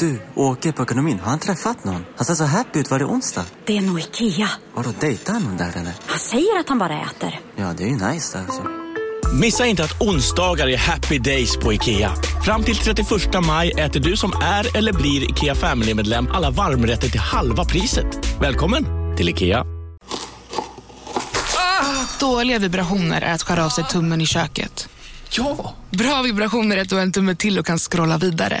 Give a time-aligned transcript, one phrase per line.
[0.00, 1.18] Du, åker på ekonomin.
[1.20, 2.04] Har han träffat någon?
[2.16, 2.90] Han ser så happy ut.
[2.90, 3.44] Var det onsdag?
[3.64, 4.48] Det är nog Ikea.
[4.74, 5.92] Har du dejtar han någon där eller?
[6.06, 7.40] Han säger att han bara äter.
[7.56, 8.62] Ja, det är ju nice alltså.
[9.40, 12.12] Missa inte att onsdagar är happy days på IKEA.
[12.44, 13.08] Fram till 31
[13.46, 18.40] maj äter du som är eller blir IKEA Family-medlem alla varmrätter till halva priset.
[18.40, 18.84] Välkommen
[19.16, 19.64] till IKEA.
[22.20, 24.88] Dåliga vibrationer är att skära av sig tummen i köket.
[25.30, 25.74] Ja!
[25.90, 28.60] Bra vibrationer är att du har en tumme till och kan scrolla vidare.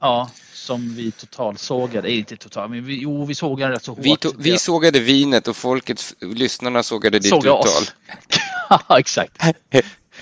[0.00, 2.08] Ja, som vi totalsågade.
[2.08, 4.04] Nej, inte total, men vi, jo, vi sågade rätt så hårt.
[4.04, 7.60] Vi, to- vi sågade vinet och folket, lyssnarna sågade ditt Sågade uttal.
[7.66, 7.94] oss.
[8.98, 9.42] Exakt.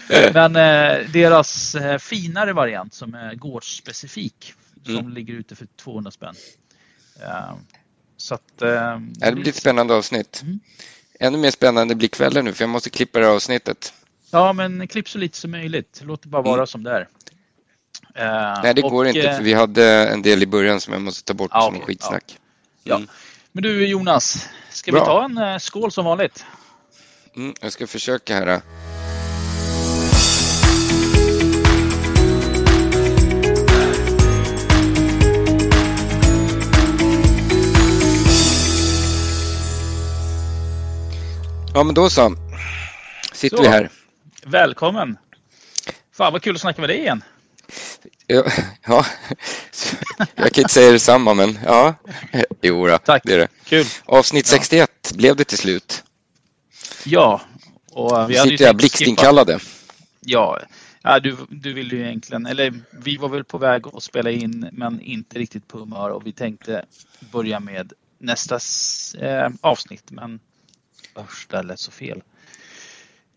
[0.35, 4.53] Men eh, deras eh, finare variant som är gårdsspecifik
[4.85, 5.12] som Mm.
[5.12, 6.35] ligger ute för 200 spänn.
[7.23, 7.55] Eh,
[8.17, 8.63] så att...
[8.63, 10.41] Eh, Det blir ett spännande avsnitt.
[10.42, 10.61] Mm.
[11.20, 13.92] Ännu mer spännande blir kvällen nu för jag måste klippa det här avsnittet.
[14.31, 16.01] Ja, men klipp så lite som möjligt.
[16.05, 16.67] Låt det bara vara Mm.
[16.67, 17.09] som det är.
[18.19, 20.92] Eh, Nej, det och, går inte eh, för vi hade en del i början som
[20.92, 22.38] jag måste ta bort Ja, som okej, skitsnack.
[22.84, 22.97] Ja.
[22.97, 23.08] Mm.
[23.52, 25.00] Men du Jonas, ska Bra.
[25.00, 26.44] vi ta en eh, skål som vanligt?
[27.36, 28.61] Mm, jag ska försöka här.
[41.74, 42.34] Ja, men då så.
[43.33, 43.62] Sitter Så.
[43.62, 43.91] vi här.
[44.44, 45.19] Välkommen!
[46.16, 47.22] Fan vad kul att snacka med dig igen.
[48.31, 48.45] Ja,
[48.87, 49.07] ja,
[50.34, 51.95] jag kan inte säga detsamma men ja,
[52.62, 53.23] jo då, Tack.
[53.25, 53.48] det är det.
[53.65, 53.87] Kul!
[54.05, 56.05] Avsnitt 61 blev det till slut.
[57.05, 57.41] Ja.
[57.93, 59.58] Och Vi vi hade ju sitter skippa- blixtinkallade.
[60.20, 60.61] Ja,
[61.02, 64.69] ja du, du ville ju egentligen, eller vi var väl på väg att spela in
[64.73, 66.85] men inte riktigt på humör och vi tänkte
[67.33, 68.58] börja med nästa
[69.20, 70.41] eh, avsnitt men
[71.19, 72.23] usch, det lät så fel.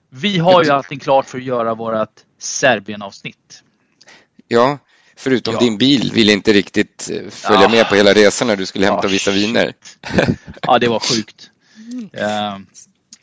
[0.09, 3.63] Vi har ju allting klart för att göra vårat Serbien-avsnitt.
[4.47, 4.77] Ja,
[5.21, 5.59] förutom Ja.
[5.59, 7.69] din bil ville inte riktigt eh, följa Ja.
[7.69, 9.43] med på hela resan när du skulle hämta Ja, vissa shit.
[9.43, 9.73] viner.
[10.61, 11.49] Ja, det var sjukt.
[12.13, 12.57] Eh,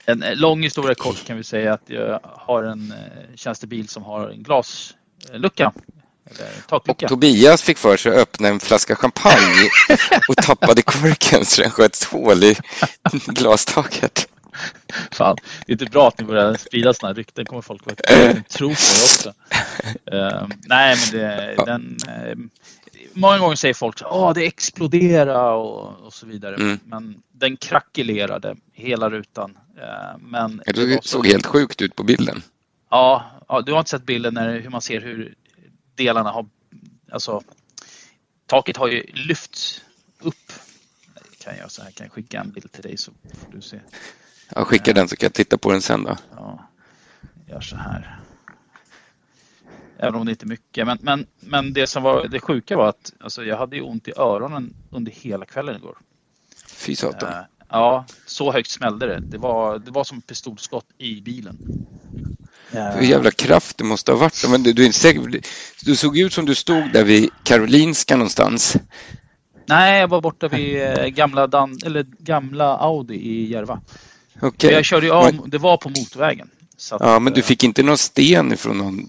[0.07, 4.29] en lång historia kort kan vi säga att jag har en eh, tjänstebil som har
[4.31, 5.73] en glaslucka.
[6.71, 6.99] Och.
[7.09, 9.69] Tobias fick för sig att öppna en flaska champagne
[10.29, 12.57] och tappade korken så den sköt hål i
[13.27, 14.29] glastaket.
[15.13, 15.37] Fan,
[15.67, 17.47] det är inte bra att ni börjar sprida sådana rykten.
[17.47, 19.33] kommer folk att tro på er också.
[20.13, 21.65] Eh, nej, men det, Ja.
[21.65, 21.97] den...
[22.09, 22.37] eh,
[23.13, 26.55] många gånger säger folk att det exploderade och, och så vidare.
[26.55, 26.79] Mm.
[26.85, 29.59] Men den krackelerade hela rutan.
[29.81, 32.43] Eh, men Det så- såg helt sjukt ut på bilden.
[32.91, 35.35] Ja, ja, du har inte sett bilden när, hur man ser hur
[35.95, 36.47] delarna har...
[37.13, 37.43] Alltså,
[38.47, 39.85] taket har ju lyfts
[40.21, 40.53] upp.
[41.45, 43.13] Kan jag så här, kan jag skicka en bild till dig så
[43.45, 43.81] får du se.
[44.55, 46.17] Jag skickar den så kan jag titta på den sen då.
[46.37, 46.69] Ja,
[47.47, 48.19] gör så här.
[49.99, 50.87] Även om det inte är mycket.
[50.87, 54.13] Men, men, men det som var det sjuka var att alltså, jag hade ont i
[54.17, 55.99] öronen under hela kvällen igår.
[56.67, 57.33] Fy satan.
[57.33, 57.39] Eh,
[57.69, 59.21] ja, så högt smällde det.
[59.21, 61.59] Det var, det var som pistolskott i bilen.
[62.73, 64.45] Eh, Hur jävla kraft det måste ha varit.
[64.51, 64.91] Men du, du,
[65.85, 68.77] du såg ut som du stod där vid Karolinska någonstans.
[69.67, 73.81] Nej, jag var borta vid eh, gamla, Dan, eller gamla Audi i Järva.
[74.41, 74.73] Okej.
[74.73, 76.51] Jag körde Men- det var på motorvägen.
[76.91, 79.07] Att, Ja, men du eh, fick inte någon sten ifrån någon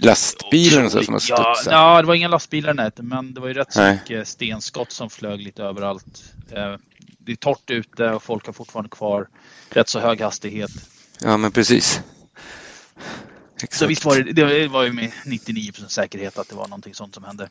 [0.00, 1.72] lastbil eller något som har ja, studsat?
[1.72, 4.92] ja, det var inga lastbilar i nätet, men det var ju rätt så mycket stenskott
[4.92, 6.24] som flög lite överallt.
[6.52, 6.74] Eh,
[7.18, 9.28] Det är torrt ute och folk har fortfarande kvar
[9.70, 10.70] rätt så hög hastighet.
[11.20, 12.00] Ja, men precis.
[13.54, 13.74] Exakt.
[13.74, 17.14] Så visst var det, det var ju med 99% säkerhet att det var någonting sånt
[17.14, 17.48] som hände.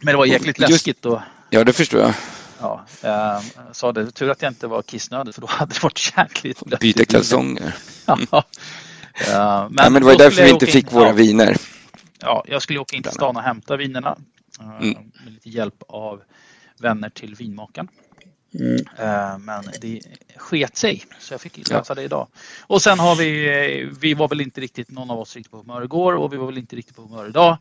[0.00, 1.20] Men det var jäkligt Just- läskigt och
[1.50, 2.14] Ja, det förstår jag.
[2.60, 3.40] Ja, eh,
[3.72, 6.80] sa det, tur att jag inte var kissnödig för då hade det varit jäkligt lätt.
[6.80, 7.74] Byta kalsonger.
[8.06, 8.18] Ja.
[8.32, 11.56] Eh, Men, ja, men det var därför vi inte fick in- våra ja, viner.
[12.20, 14.16] Ja, jag skulle åka in till stan och hämta vinerna
[14.60, 14.98] eh, Mm.
[15.24, 16.22] med lite hjälp av
[16.80, 17.88] vänner till vinmakaren.
[18.54, 18.76] Mm.
[18.98, 20.00] Eh, Men det
[20.36, 22.28] sket sig så jag fick lösa det idag.
[22.60, 25.84] Och sen har vi, vi var väl inte riktigt någon av oss riktigt på humör
[25.84, 27.56] igår och vi var väl inte riktigt på humör idag.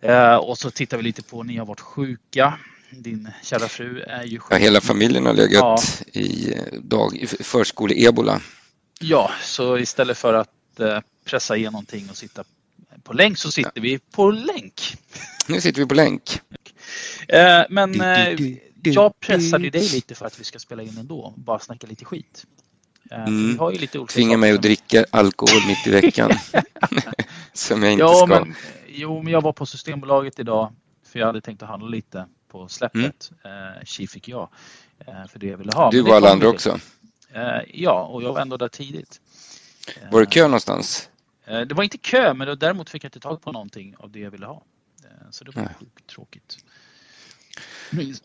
[0.00, 2.58] Eh, Och så tittar vi lite på ni har varit sjuka.
[3.02, 4.52] Din kära fru är ju sjuk.
[4.52, 6.20] Ja, hela familjen har legat Ja.
[6.20, 8.40] i eh, dag, i förskole-ebola.
[9.00, 12.44] Ja, så istället för att eh, pressa igenom någonting och sitta
[13.02, 14.96] på länk så sitter vi på länk.
[15.46, 16.40] Nu sitter vi på länk.
[17.28, 17.94] Eh, men
[18.82, 21.34] jag pressade ju dig lite för att vi ska spela in ändå.
[21.36, 22.44] Bara snacka lite skit.
[23.10, 23.52] Mm.
[23.52, 26.30] Vi har ju lite olika Tvinga saker mig att dricka alkohol mitt i veckan.
[27.52, 28.26] Som jag inte Ja, ska.
[28.26, 28.54] men,
[28.88, 30.72] jo, men jag var på Systembolaget idag
[31.12, 33.30] för jag hade tänkt att handla lite på släppet.
[33.44, 33.84] Mm.
[33.84, 34.48] Tji fick jag
[35.06, 35.90] eh, för det jag ville ha.
[35.90, 36.78] Du och alla andra också.
[37.32, 39.20] Eh, ja, och jag var ändå där tidigt.
[40.10, 41.08] Var det kö någonstans?
[41.46, 44.18] Eh, Det var inte kö, men däremot fick jag inte tag på någonting av det
[44.20, 44.62] jag ville ha.
[45.04, 46.56] Eh, Så det var sjukt tråkigt.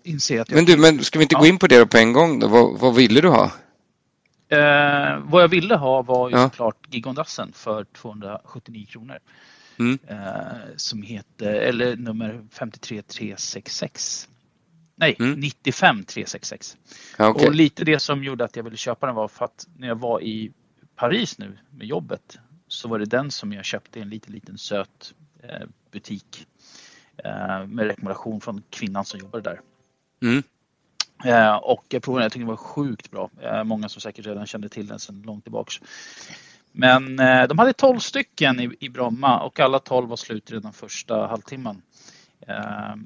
[0.04, 0.52] Jag.
[0.52, 1.40] Men du, men ska vi inte Ja.
[1.40, 2.48] gå in på det på en gång då?
[2.48, 3.52] Vad, vad ville du ha?
[4.50, 6.50] Eh, vad jag ville ha var ju Ja.
[6.50, 9.20] såklart Gigondassen för 279 kronor.
[9.80, 10.00] Mm.
[10.08, 14.30] Eh, som heter, eller nummer 53366.
[14.96, 15.40] Nej, Mm.
[15.40, 16.78] 95366.
[17.18, 17.48] Ja, okej.
[17.48, 19.96] Och lite det som gjorde att jag ville köpa den var för att när jag
[20.00, 20.52] var i
[20.96, 24.58] Paris nu med jobbet så var det den som jag köpte i en liten, liten
[24.58, 26.48] söt eh, butik.
[27.24, 29.62] Eh, med rekommendation från kvinnan som jobbade där.
[30.22, 30.44] Mm.
[31.26, 33.30] Eh, och jag provade den, jag tyckte den var sjukt bra.
[33.42, 35.76] Eh, många som säkert redan kände till den sedan långt tillbaks.
[36.72, 40.74] Men eh, de hade 12 stycken i, i Bromma och alla 12 var slut redan
[40.74, 41.82] första halvtimmen.
[42.48, 42.56] Eh,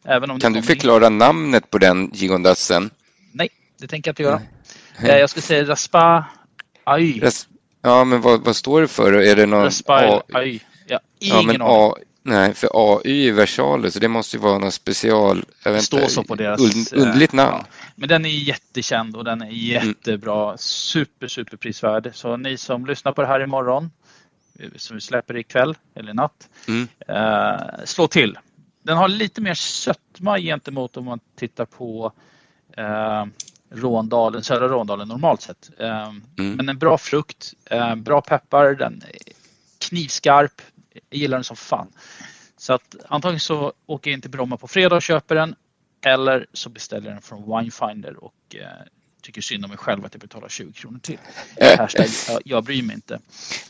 [0.06, 2.89] även om det Kan du kom in- förklara namnet på den gigondassen?
[3.31, 3.50] Nej,
[3.80, 4.42] det tänker jag inte göra.
[5.13, 6.25] Eh, jag ska säga Raspa
[6.83, 7.19] Ay.
[7.19, 7.48] Res-
[7.81, 9.13] Ja, men vad, vad står det för?
[9.13, 10.21] Är det någon Raspa A?
[10.33, 10.60] Ay.
[10.88, 11.68] Ja, Ja, ingen men aning.
[11.92, 15.46] A, nej, för AY är versaler så det måste ju vara någon special.
[15.64, 16.94] Jag vet står så på deras...
[16.94, 17.58] eh, underligt namn.
[17.58, 17.66] ja.
[17.96, 20.58] Men den är jättekänd och den är jättebra.
[20.58, 22.12] Super, super prisvärd.
[22.14, 23.92] Så ni som lyssnar på det här imorgon,
[24.60, 26.88] eh, som vi släpper ikväll eller natt, Mm.
[27.08, 28.38] eh, slå till.
[28.84, 32.12] Den har lite mer sötma gentemot om man tittar på
[32.78, 33.25] eh,
[33.75, 35.70] Råndalen, södra Råndalen normalt sett.
[35.80, 36.56] Eh, Mm.
[36.56, 39.34] Men en bra frukt, eh, bra peppar, den är
[39.88, 40.62] knivskarp.
[40.94, 41.88] Jag gillar den som fan.
[42.57, 45.56] Så att antingen så åker jag in till Bromma på fredag och köper den
[46.06, 48.68] eller så beställer jag den från Winefinder och eh,
[49.22, 51.18] tycker synd om mig själv att jag betalar 20 kronor till.
[51.78, 53.19] Hashtag, jag, jag bryr mig inte.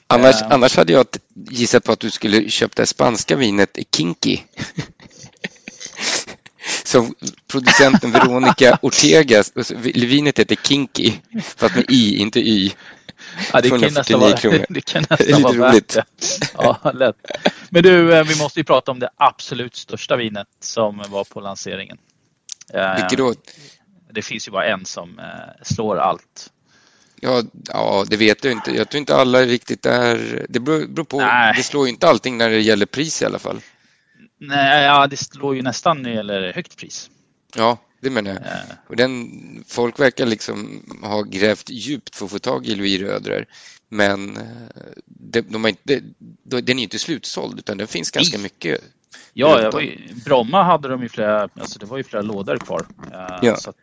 [0.07, 0.47] Annars, Eh.
[0.51, 1.05] annars hade jag
[1.49, 4.39] gissat på att du skulle köpa det spanska vinet Kinky.
[6.83, 7.15] Som
[7.47, 9.43] producenten Veronica Ortega,
[9.93, 12.73] vinet heter Kinky, fast med i, inte y.
[13.53, 14.65] Ja, det, kan 249 nästan vara, kronor.
[14.69, 15.95] det kan Det är nästan lite vara roligt.
[15.95, 16.47] värt det.
[16.57, 17.15] Ja, lätt.
[17.69, 21.39] Men du, eh, vi måste ju prata om det absolut största vinet som var på
[21.41, 21.97] lanseringen.
[22.73, 23.33] Eh, Vilket då?
[24.11, 25.25] Det finns ju bara en som eh,
[25.61, 26.49] slår allt.
[27.21, 28.71] Ja, ja, det vet jag inte.
[28.71, 30.45] Jag tror inte alla riktigt är...
[30.49, 31.17] Det beror, beror på.
[31.19, 31.53] Nej.
[31.57, 33.61] Det slår ju inte allting när det gäller pris i alla fall.
[34.39, 37.09] Nej, ja, det slår ju nästan när det gäller högt pris.
[37.55, 38.41] Ja, det menar jag.
[38.41, 39.29] Eh, Och den,
[39.67, 43.45] folk verkar liksom ha grävt djupt för att få tag i Louis Rödrer.
[43.89, 44.43] Men eh,
[45.05, 46.01] de, de inte,
[46.43, 48.43] de, den är inte slutsåld utan den finns ganska Nej.
[48.43, 48.81] mycket.
[49.33, 52.85] Ja, var ju, Bromma hade de ju flera, alltså det var ju flera lådor kvar.
[53.13, 53.53] Eh, Ja.
[53.53, 53.75] Att,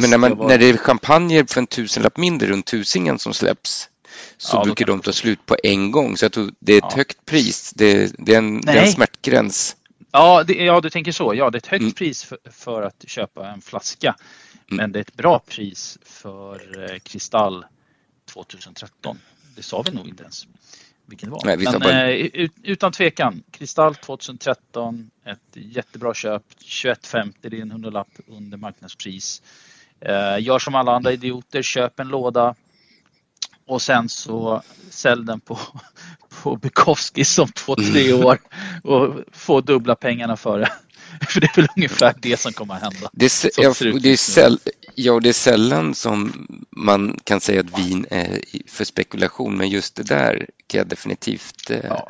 [0.00, 3.34] Men när, man, var- när det är champagner för en tusenlapp mindre, runt tusingen som
[3.34, 3.88] släpps,
[4.36, 6.16] så Ja, brukar de ta slut på en gång.
[6.16, 6.96] Så jag tror det är ett Ja.
[6.96, 7.72] högt pris.
[7.76, 9.76] Det, det, är en, det är en smärtgräns.
[10.12, 11.34] Ja, det, ja, du tänker så.
[11.34, 11.92] Ja, det är ett högt Mm.
[11.92, 14.08] pris för, för att köpa en flaska.
[14.70, 14.76] Mm.
[14.76, 17.64] Men det är ett bra pris för eh, Kristall
[18.32, 19.18] 2013.
[19.56, 20.46] Det sa vi nog inte ens
[21.06, 21.42] vilken det var.
[21.44, 26.42] Nej, vi Men bara- eh, ut, utan tvekan, Kristall 2013, ett jättebra köp.
[26.64, 29.42] 21,50, det är en hundralapp under marknadspris.
[30.00, 32.54] Eh, gör som alla andra idioter, köp en låda
[33.66, 35.58] och sen så sälj den på,
[36.50, 38.26] på Bukowskis om två, tre Mm.
[38.26, 38.38] år
[38.84, 40.72] och få dubbla pengarna för det.
[41.28, 43.10] För det är väl ungefär det som kommer att hända.
[43.12, 44.58] Det är, sä- Som ja, ser ut det är, säll,
[44.94, 49.94] ja, det är sällan som man kan säga att vin är för spekulation, men just
[49.94, 52.08] det där kan jag definitivt eh, Ja.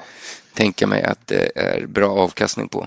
[0.55, 2.87] tänka mig att det är bra avkastning på.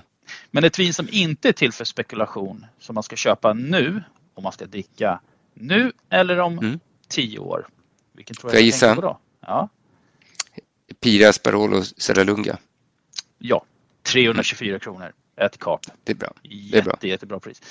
[0.50, 4.02] Men ett vin som inte är till för spekulation, som man ska köpa nu,
[4.34, 5.20] om man ska dricka
[5.54, 6.80] nu eller om Mm.
[7.08, 7.66] tio år.
[8.16, 8.94] Vilken tror jag jag gissa?
[8.94, 9.18] på då?
[9.46, 9.68] Ja,
[11.02, 12.58] Pira, Asparolo, Serralunga.
[13.38, 13.64] ja.
[14.02, 15.12] 324 kronor.
[15.36, 15.86] Ett kap.
[16.04, 16.32] Det är bra.
[16.42, 16.96] Jätte, är bra.
[17.02, 17.62] jättebra pris.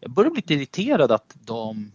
[0.00, 1.92] Jag börjar bli lite irriterad att de...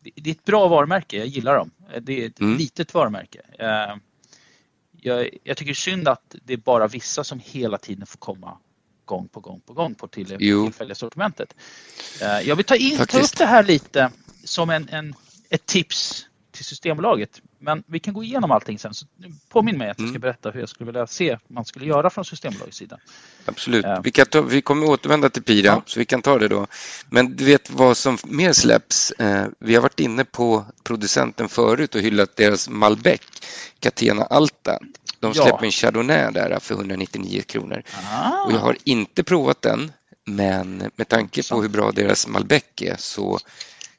[0.00, 1.70] det- Det är ett bra varumärke, jag gillar dem.
[2.00, 2.56] Det är ett Mm.
[2.58, 3.40] litet varumärke.
[3.58, 3.96] Eh,
[5.00, 8.58] Jag, jag tycker det synd att det är bara vissa som hela tiden får komma
[9.04, 11.54] gång på gång på gång på till, tillfälliga sortimentet.
[12.22, 14.10] Eh, Jag vill ta, in, ta upp det här lite
[14.44, 15.14] som en, en,
[15.50, 17.40] ett tips till Systembolaget.
[17.64, 18.94] Men vi kan gå igenom allting sen.
[18.94, 19.06] Så
[19.48, 20.20] påminn mig att jag ska Mm.
[20.20, 22.98] berätta hur jag skulle vilja se man skulle göra från Systembolagets sida.
[23.44, 23.84] Absolut.
[23.84, 24.00] Ja.
[24.04, 25.82] Vi, kan ta, vi kommer återvända till Pira, Ja.
[25.86, 26.66] så vi kan ta det då.
[27.10, 29.10] Men du vet vad som mer släpps?
[29.10, 33.20] Eh, vi har varit inne på producenten förut och hyllat deras Malbec,
[33.80, 34.78] Catena Alta.
[35.20, 35.42] De Ja.
[35.42, 37.82] släpper en Chardonnay där för 199 kronor.
[38.12, 38.44] Ah.
[38.46, 39.92] Och jag har inte provat den.
[40.26, 43.38] Men med tanke på hur bra deras Malbec är så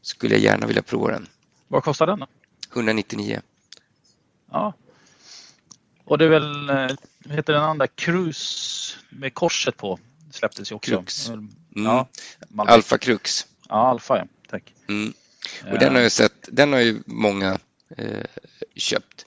[0.01, 1.27] skulle jag gärna vilja prova den.
[1.67, 2.27] Vad kostar den då?
[2.74, 3.41] 199.
[4.55, 4.74] Ja.
[6.05, 6.89] Och det är väl, eh,
[7.25, 10.00] vad heter den andra, Cruise med korset på
[10.31, 10.91] släpptes ju också.
[10.91, 11.27] Crux.
[11.29, 11.39] Mm.
[11.75, 11.85] Mm.
[11.85, 12.07] Ja,
[12.50, 12.74] Malbec.
[12.74, 13.47] Alfa Crux.
[13.69, 14.25] Ja, Alfa ja.
[14.50, 14.74] Tack.
[14.88, 15.13] Mm.
[15.71, 17.57] Och den har jag sett, den har ju många
[17.97, 18.25] eh,
[18.75, 19.25] köpt.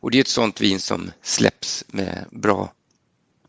[0.00, 2.72] Och det är ett sånt vin som släpps med bra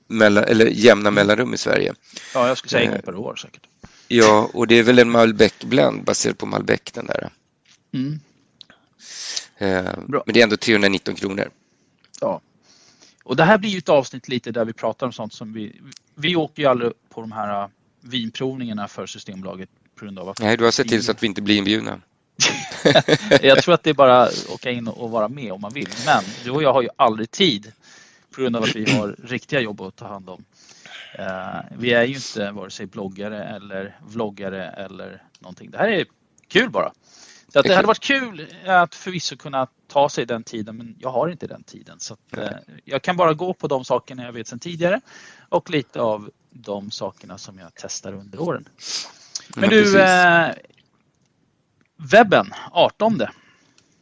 [0.08, 1.94] mellan, eller jämna mellanrum i Sverige.
[2.34, 2.94] Ja, jag skulle säga en Eh.
[2.94, 3.68] gång per år säkert.
[4.08, 7.30] Ja, och det är väl en Malbec-blend baserad på Malbec den där.
[7.94, 8.20] Mm.
[9.58, 10.24] Eh, Bra.
[10.26, 11.50] men det är ändå 319 kronor.
[12.22, 12.42] Ja.
[13.24, 15.82] Och det här blir ju ett avsnitt lite där vi pratar om sånt som vi...
[16.16, 17.70] Vi åker ju aldrig på de här äh,
[18.02, 20.40] vinprovningarna för Systembolaget på grund av att...
[20.40, 22.02] Nej, du har sett till så att vi inte blir inbjudna.
[23.42, 25.90] jag tror att det är bara att åka in och vara med om man vill.
[26.06, 27.72] Men du och jag har ju aldrig tid
[28.36, 30.46] på grund av att vi har riktiga jobb att ta hand om.
[31.20, 35.72] Eh, vi är ju inte vare sig bloggare eller vloggare eller någonting.
[35.72, 36.06] Det här är
[36.48, 36.92] kul bara.
[37.54, 40.96] Så att det Det hade varit kul att förvisso kunna ta sig den tiden men
[41.00, 42.00] jag har inte den tiden.
[42.00, 42.50] Så att, eh,
[42.86, 45.02] jag kan bara gå på de sakerna jag vet sedan tidigare
[45.50, 48.70] och lite av de sakerna som jag testar under åren.
[49.56, 50.50] Men Ja, du, eh,
[51.98, 53.22] webben 18.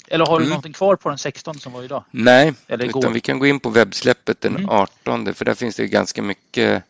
[0.08, 0.50] Eller har du Mm.
[0.50, 2.04] någonting kvar på den 16 som var idag?
[2.12, 3.00] Nej, Eller igår.
[3.02, 4.70] utan vi kan gå in på webbsläppet den Mm.
[4.70, 6.84] 18 för där finns det ganska mycket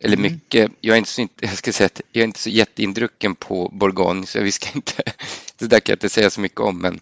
[0.00, 0.32] eller Mm.
[0.32, 3.68] mycket, jag är inte så, jag ska säga att jag är inte så jätteindrucken på
[3.72, 5.02] Bourgogne så vi ska inte,
[5.58, 7.00] det där kan jag inte säga så mycket om men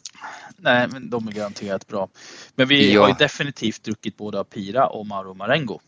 [0.56, 2.08] Nej, men de är garanterat bra.
[2.54, 3.00] Men vi Ja.
[3.02, 5.80] har ju definitivt druckit både av Pira och Mauro Marengo.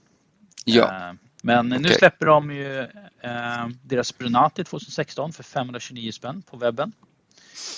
[0.64, 1.94] ja, Eh, Men nu Okej.
[1.98, 2.78] släpper de ju
[3.20, 6.92] eh, deras Brunati 2016 för 529 spänn på webben.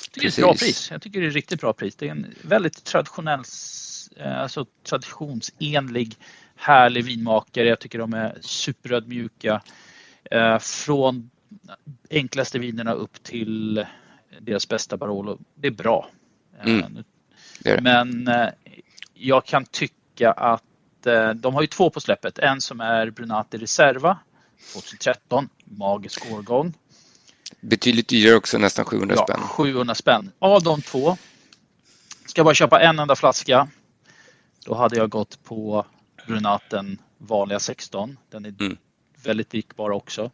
[0.05, 0.91] Jag tycker det är ett bra pris.
[0.91, 1.97] Jag tycker det är ett riktigt bra pris.
[1.97, 3.43] Det är en väldigt traditionell,
[4.17, 6.17] eh, alltså traditionsenlig,
[6.57, 7.69] härlig vinmakare.
[7.69, 9.63] Jag tycker de är superödmjuka.
[10.31, 11.31] Eh, Från
[12.11, 13.87] enklaste vinerna upp till
[14.41, 15.39] deras bästa Barolo.
[15.55, 16.11] Det är bra.
[16.61, 17.05] Eh, Mm.
[17.61, 17.83] det är det.
[17.83, 18.49] men eh,
[19.15, 20.63] jag kan tycka att
[21.35, 22.39] de har ju två på släppet.
[22.39, 24.19] En som är Brunati Reserva
[24.75, 26.75] 2013, magisk årgång.
[27.61, 29.41] Betydligt dyrare också, nästan 700 Ja, spänn.
[29.41, 30.31] 700 spänn.
[30.39, 31.17] Av de två,
[32.27, 33.69] ska jag bara köpa en enda flaska,
[34.65, 35.87] då hade jag gått på
[36.27, 38.19] Brunaten vanliga 16.
[38.31, 38.77] Den är Mm.
[39.25, 40.31] väldigt drickbar också.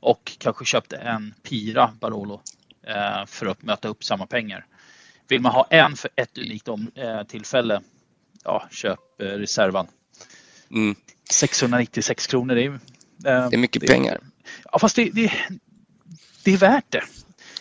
[0.00, 2.40] Och kanske köpte en Pira Barolo
[2.86, 4.66] eh, för att möta upp samma pengar.
[5.28, 7.80] Vill man ha en för ett unikt om, eh, tillfälle,
[8.44, 9.86] ja, köp eh, reservan.
[10.70, 10.94] Mm.
[11.30, 12.78] 696 kronor, det är, eh,
[13.24, 14.20] Det är mycket pengar.
[14.72, 15.32] Ja, fast det, det,
[16.44, 17.02] det är värt det.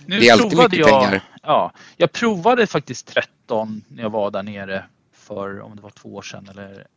[0.05, 1.23] Nu Det är alltid mycket jag, pengar.
[1.43, 6.15] Ja, jag provade faktiskt 13 när jag var där nere för om det var två
[6.15, 6.87] år sedan eller,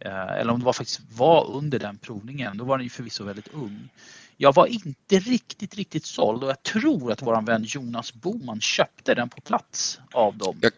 [0.00, 2.56] eller om det var faktiskt var under den provningen.
[2.56, 3.88] Då var den ju förvisso väldigt ung.
[4.36, 9.14] Jag var inte riktigt, riktigt såld och jag tror att våran vän Jonas Boman köpte
[9.14, 10.58] den på plats av dem.
[10.60, 10.72] Jag,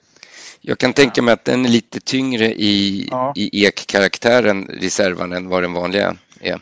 [0.61, 3.33] jag kan tänka mig att den är lite tyngre i, Ja.
[3.37, 6.61] i ek-karaktären, reservan, än vad den vanliga är.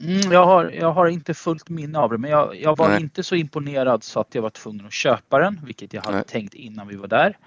[0.00, 3.00] Mm, jag, har, jag har inte fullt minne av det men jag, jag var Nej.
[3.00, 6.26] inte så imponerad så att jag var tvungen att köpa den, vilket jag hade Nej.
[6.28, 7.38] tänkt innan vi var där.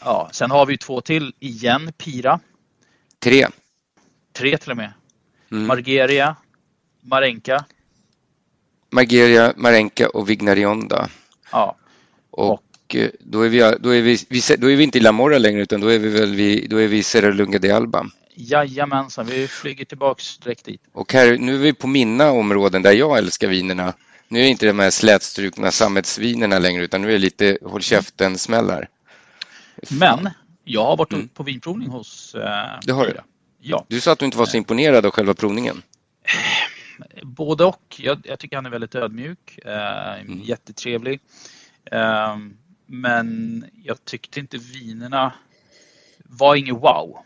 [0.00, 2.40] Ja, sen har vi två till igen, Pira.
[3.22, 3.46] Tre.
[4.32, 4.92] Tre till och med.
[5.52, 5.66] Mm.
[5.66, 6.36] Margeria,
[7.00, 7.64] Marenka.
[8.90, 11.08] Margeria, Marenka och Vignarionda.
[11.52, 11.76] Ja,
[12.30, 12.62] Och
[12.94, 14.16] eh, då är vi, då är vi,
[14.58, 16.76] då är vi inte i La Morra längre utan då är vi väl vid, då
[16.76, 18.06] är vi i Serra Lunga de Alba.
[18.34, 20.80] jajamensan, vi flyger tillbaks direkt dit.
[20.92, 23.94] Och här, nu är vi på mina områden där jag älskar vinerna.
[24.28, 27.82] Nu är det inte de här slätstrukna sammetsvinerna längre utan nu är det lite håll
[27.82, 28.88] käften-smällar.
[29.90, 30.30] Men
[30.64, 31.28] jag har varit Mm.
[31.28, 33.20] på vinprovning hos eh, Det har du.
[33.60, 35.82] Ja, Du sa att du inte var så imponerad av själva provningen.
[37.22, 37.96] både och.
[37.98, 40.40] Jag, jag tycker han är väldigt ödmjuk, eh, Mm.
[40.42, 41.20] jättetrevlig.
[41.84, 42.36] Eh,
[42.86, 45.32] men jag tyckte inte vinerna
[46.24, 47.18] var inget wow.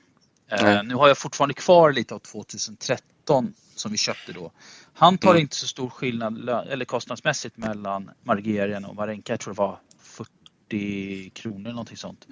[0.51, 4.53] Eh, nu har jag fortfarande kvar lite av 2013 som vi köpte då.
[4.95, 5.41] Han tar Mm.
[5.41, 9.33] inte så stor skillnad eller kostnadsmässigt mellan Margerian och Marenka.
[9.33, 12.27] Jag tror det var 40 kronor eller någonting sånt.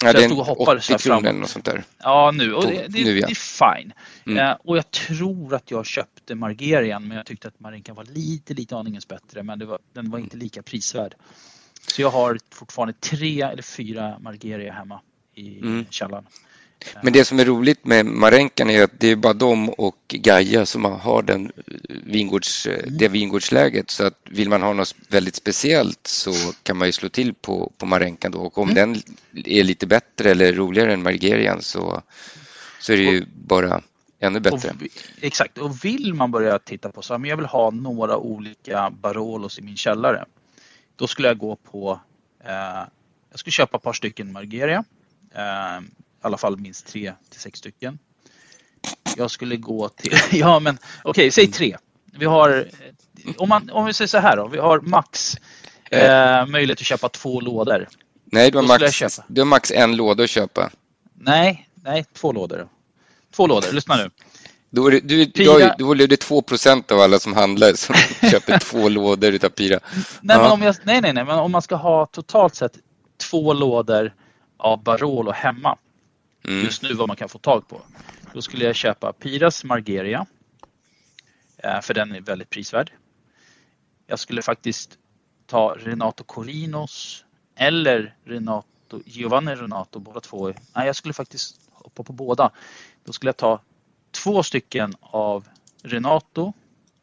[0.00, 1.40] Ja, jag det är stod och hoppades 80 här framåt.
[1.40, 1.84] något sånt där.
[1.98, 2.54] Ja, nu.
[2.54, 3.26] Och det, det, nu, ja.
[3.26, 3.92] det är fine.
[4.26, 4.38] Mm.
[4.38, 8.54] Eh, och jag tror att jag köpte Margerian men jag tyckte att Marinka var lite,
[8.54, 11.14] lite aningens bättre men var, den var inte lika prisvärd.
[11.86, 15.00] Så jag har fortfarande tre eller fyra Margeria hemma
[15.34, 15.86] i Mm.
[15.90, 16.26] källaren.
[17.02, 20.66] Men det som är roligt med Marenkan är att det är bara de och Gaia
[20.66, 21.52] som har den
[22.04, 22.98] vingårds, Mm.
[22.98, 23.90] det vingårdsläget.
[23.90, 27.72] Så att vill man ha något väldigt speciellt så kan man ju slå till på,
[27.78, 28.38] på Marenkan då.
[28.38, 28.74] Och om Mm.
[28.92, 29.02] den
[29.44, 32.02] är lite bättre eller roligare än Margerian så,
[32.80, 33.82] så är det ju bara
[34.20, 34.70] Ännu bättre.
[34.70, 34.76] Och,
[35.20, 38.90] exakt, och vill man börja titta på så här, men jag vill ha några olika
[38.90, 40.24] Barolos i min källare.
[40.96, 42.00] Då skulle jag gå på,
[42.44, 42.82] eh,
[43.30, 44.84] jag skulle köpa ett par stycken Margeria.
[45.34, 45.80] Eh,
[46.26, 47.98] alla fall minst tre till sex stycken.
[49.16, 51.76] Jag skulle gå till, ja men okej, okay, säg tre.
[52.18, 52.68] Vi har,
[53.36, 55.36] om, man, om vi säger så här då, vi har max
[55.90, 57.88] eh, möjlighet att köpa två lådor.
[58.24, 60.70] Nej, du har, max, du har max en låda att köpa.
[61.14, 62.68] Nej, nej, två lådor.
[63.36, 64.10] Två lådor, lyssna nu.
[64.70, 65.74] Då är det, du, Pira...
[65.78, 67.94] då, är det 2 procent av alla som handlar som
[68.30, 69.80] köper två lådor utav Pira.
[70.20, 72.72] Nej, men om jag, nej, nej, nej, men om man ska ha totalt sett
[73.30, 74.14] två lådor
[74.56, 75.78] av Barolo hemma.
[76.46, 76.64] Mm.
[76.64, 77.80] Just nu vad man kan få tag på.
[78.32, 80.26] Då skulle jag köpa Piras Margeria.
[81.56, 82.92] Eh, för den är väldigt prisvärd.
[84.06, 84.98] Jag skulle faktiskt
[85.46, 87.24] ta Renato Corinos
[87.54, 90.46] eller Renato, Giovanni Renato, båda två.
[90.46, 92.50] Nej, jag skulle faktiskt hoppa på båda.
[93.04, 93.60] Då skulle jag ta
[94.10, 95.48] två stycken av
[95.82, 96.52] Renato.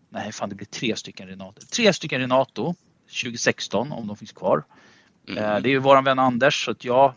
[0.09, 1.61] Nej, fan det blir tre stycken Renato.
[1.61, 2.75] Tre stycken Renato
[3.23, 4.63] 2016 om de finns kvar.
[5.27, 5.43] Mm.
[5.43, 7.13] Eh, det är ju våran vän Anders så att jag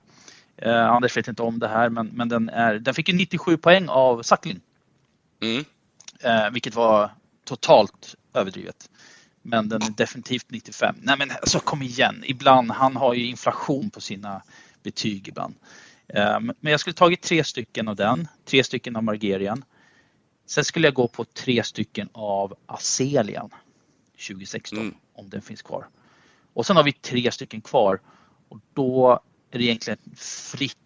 [0.57, 3.57] eh, Anders vet inte om det här men, men den, är, den fick ju 97
[3.57, 4.61] poäng av Sacklin.
[5.43, 5.65] Mm.
[6.21, 7.11] Eh, vilket var
[7.45, 8.91] totalt överdrivet.
[9.43, 10.97] Men den är definitivt 95.
[11.03, 14.43] Nej men alltså kom igen, ibland, han har ju inflation på sina
[14.83, 15.55] betyg ibland.
[16.09, 19.65] Eh, men jag skulle tagit tre stycken av den, tre stycken av Margerian.
[20.47, 23.51] Sen skulle jag gå på tre stycken av Azelian
[24.29, 24.95] 2016 mm.
[25.15, 25.87] om den finns kvar.
[26.53, 28.01] Och sen har vi tre stycken kvar
[28.49, 30.77] och då är det egentligen fritt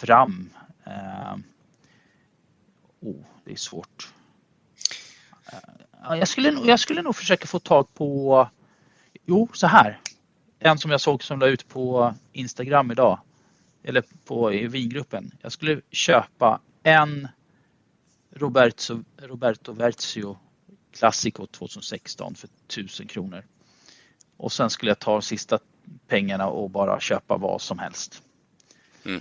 [0.00, 0.50] fram.
[0.86, 1.36] Eh,
[3.00, 4.12] oh, det är svårt.
[5.52, 8.48] Eh, jag, skulle, jag skulle nog försöka få tag på,
[9.26, 10.00] jo så här.
[10.58, 13.20] En som jag såg som la ut på Instagram idag.
[13.82, 15.30] Eller på i vingruppen.
[15.40, 17.28] Jag skulle köpa en
[18.30, 20.38] Roberto, Roberto Verzio
[20.92, 23.44] Classico 2016 för 1000 kronor.
[24.36, 25.58] Och sen skulle jag ta sista
[26.08, 28.22] pengarna och bara köpa vad som helst.
[29.04, 29.20] Mm.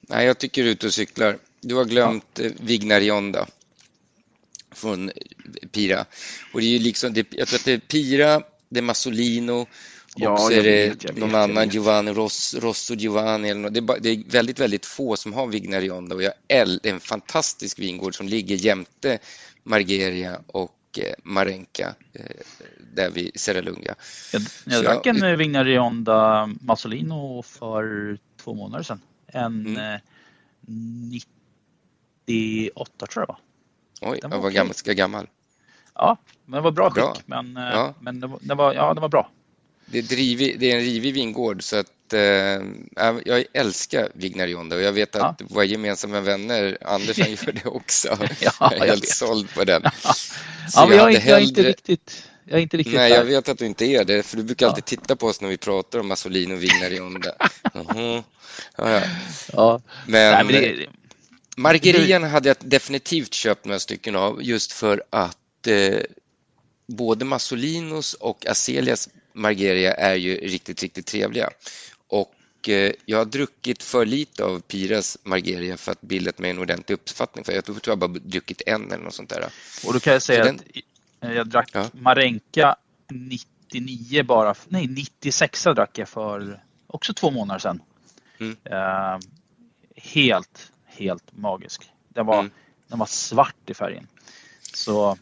[0.00, 1.38] Nej, jag tycker ute och cyklar.
[1.60, 2.44] Du har glömt ja.
[2.44, 3.46] Eh, Vignarionda
[4.70, 5.10] från
[5.72, 6.04] Pira.
[6.52, 9.66] Och det är ju liksom, det, jag tror att det är Pira, det är Massolino
[10.16, 13.48] Ja, och så är det vet, någon vet, annan, Giovanni Ross, Rosso Giovanni.
[13.48, 13.74] Eller något.
[13.74, 17.00] Det, är bara, det är väldigt, väldigt få som har Vignarionda och jag är en
[17.00, 19.18] fantastisk vingård som ligger jämte
[19.62, 22.24] Margeria och eh, Marenka eh,
[22.94, 23.94] där vid Serralunga.
[24.32, 29.00] Jag, jag drack en jag, Vignarionda Massolino för två månader sedan.
[29.26, 29.94] En mm.
[29.94, 30.00] eh,
[32.26, 33.38] 98 tror jag var.
[34.12, 35.28] Oj, den var, var ganska gammal.
[35.94, 37.14] Ja, men den var bra, bra.
[37.14, 37.26] skick.
[37.26, 37.94] Men, eh, ja.
[38.00, 39.30] men den, den, var, ja, den var bra
[39.90, 42.60] det är, drivig, det är en rivig vingård så att eh,
[43.24, 45.46] jag ellskar Vignarionda och jag vet att ja.
[45.50, 48.18] våra gemensamma vänner, Anders han gör det också.
[48.40, 49.82] ja, jag är helt såld på den.
[50.74, 51.30] ja, men jag, jag, hellre...
[51.30, 53.16] jag, är inte riktigt jag är inte riktigt Nej, där.
[53.16, 55.48] jag vet att du inte är det, för du brukar alltid titta på oss när
[55.48, 57.34] vi pratar om Massolino och Vignarionda.
[57.74, 58.22] Uh-huh.
[58.76, 59.02] Ja,
[59.52, 59.80] ja.
[60.06, 60.86] Men, Nej, men det...
[61.56, 65.98] Margerian hade jag definitivt köpt några stycken av just för att eh,
[66.86, 71.50] både Massolinos och Azelias Margeria är ju riktigt, riktigt trevliga.
[72.10, 76.58] Och eh, jag har druckit för lite av Piras Margeria för att bilda mig en
[76.58, 77.44] ordentlig uppfattning.
[77.44, 79.44] För jag tror jag bara druckit en eller något sånt där.
[79.86, 80.60] Och då kan jag säga den...
[81.20, 81.90] att jag drack ja.
[81.92, 82.76] Marenka
[83.08, 87.82] 99 bara, nej 96 drack jag för också två månader sedan.
[88.38, 88.56] Mm.
[88.72, 89.20] Uh,
[89.96, 91.90] helt, helt magisk.
[92.08, 92.50] Den var, mm.
[92.88, 94.06] den var svart i färgen.
[94.74, 95.18] Så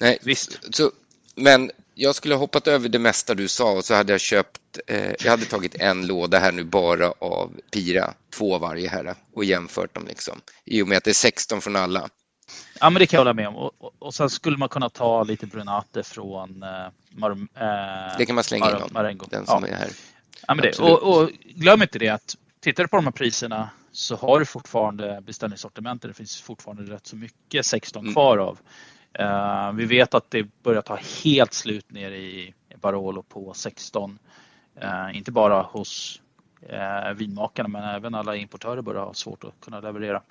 [0.00, 0.74] Nej, visst.
[0.74, 0.90] Så,
[1.34, 1.70] men
[2.00, 5.12] jag skulle ha hoppat över det mesta du sa och så hade jag köpt, eh,
[5.24, 9.94] jag hade tagit en låda här nu bara av Pira, två varje här och jämfört
[9.94, 10.40] dem liksom.
[10.64, 12.08] I och med att det är 16 från alla.
[12.80, 13.56] Ja men det kan jag hålla med om.
[13.56, 16.68] Och, och, och sen skulle man kunna ta lite Brunate från eh,
[17.10, 19.26] Mar eh, Det kan man slänga Mar in Marengo.
[19.30, 19.68] den som ja.
[19.68, 19.90] är här.
[20.46, 20.78] Ja, men det.
[20.78, 24.46] Och, och, glöm inte det att tittar du på de här priserna så har du
[24.46, 26.10] fortfarande beställningssortimentet.
[26.10, 28.14] Det finns fortfarande rätt så mycket 16 mm.
[28.14, 28.58] kvar av.
[29.18, 34.18] Uh, vi vet att det börjar ta helt slut ner i Barolo på 16.
[34.82, 36.20] Uh, eh, inte bara hos
[36.72, 40.22] uh, vinmakarna men även alla importörer börjar ha svårt att kunna leverera.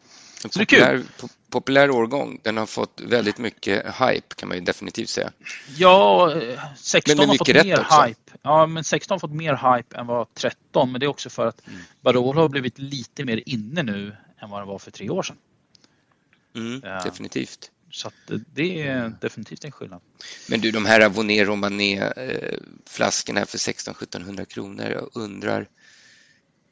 [0.43, 1.29] En Så populär, det är kul.
[1.49, 2.39] populär årgång.
[2.43, 5.31] Den har fått väldigt mycket hype kan man ju definitivt säga.
[5.77, 6.33] Ja,
[6.75, 8.01] 16 har fått mer också.
[8.01, 8.31] hype.
[8.41, 10.91] Ja, men 16 har fått mer hype än vad 13.
[10.91, 11.79] Men det är också för att mm.
[12.01, 15.37] Barolo har blivit lite mer inne nu än vad det var för tre år sedan.
[16.55, 17.71] Mm, definitivt.
[17.91, 18.11] Så
[18.53, 20.01] det är definitivt en skillnad.
[20.47, 22.13] Men du, de här Avoné Romané
[22.85, 24.85] flaskorna för 16-1700 kronor.
[24.85, 25.67] Jag undrar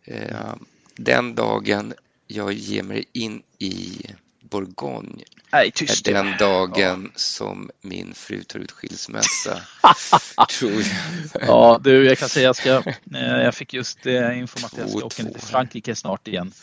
[0.03, 0.56] eh,
[0.95, 1.93] den dagen
[2.27, 4.01] jag ger mig in i
[4.49, 5.23] Bourgogne.
[5.51, 7.19] Nej, tyst Den dagen ja.
[7.19, 9.62] som min fru tar ut skilsmässa.
[10.60, 11.43] tror jag.
[11.47, 12.84] Ja, du, jag kan säga jag ska,
[13.15, 16.53] eh, jag fick just eh, info att jag ska åka ner till Frankrike snart igen.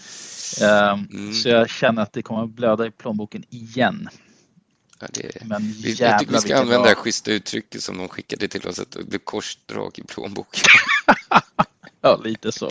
[0.62, 1.32] Ehm, mm.
[1.32, 4.08] Så jag känner att det kommer att blöda i plånboken igen.
[5.00, 6.82] Ja, det, Men vi, jag tycker vi ska använda bra.
[6.82, 10.64] det här schyssta uttrycket som de skickade till oss, att det blir korsdrag i plånboken.
[12.00, 12.70] ja, lite så.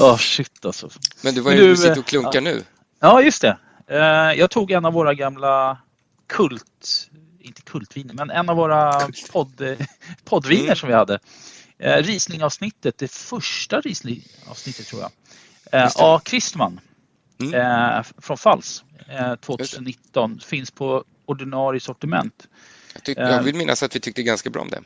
[0.00, 0.90] Åh, oh, shit alltså.
[1.22, 2.40] Men du var ju du sitter och klunkar ja.
[2.40, 2.64] nu.
[3.00, 3.58] Ja, just det.
[3.86, 5.78] Eh, jag tog en av våra gamla
[6.26, 9.76] kult, inte kultviner, men en av våra podd,
[10.24, 10.76] poddviner mm.
[10.76, 11.18] som vi hade.
[11.78, 15.10] Eh, Riesling-avsnittet, det första Riesling-avsnittet tror jag.
[15.72, 16.20] Eh, A.
[16.24, 16.80] Kristman
[17.40, 18.04] mm.
[18.18, 18.84] från Fals
[19.40, 22.48] 2019 finns på ordinarie sortiment.
[22.94, 24.80] Jag, tyck, jag vill minnas att vi tyckte ganska bra om det.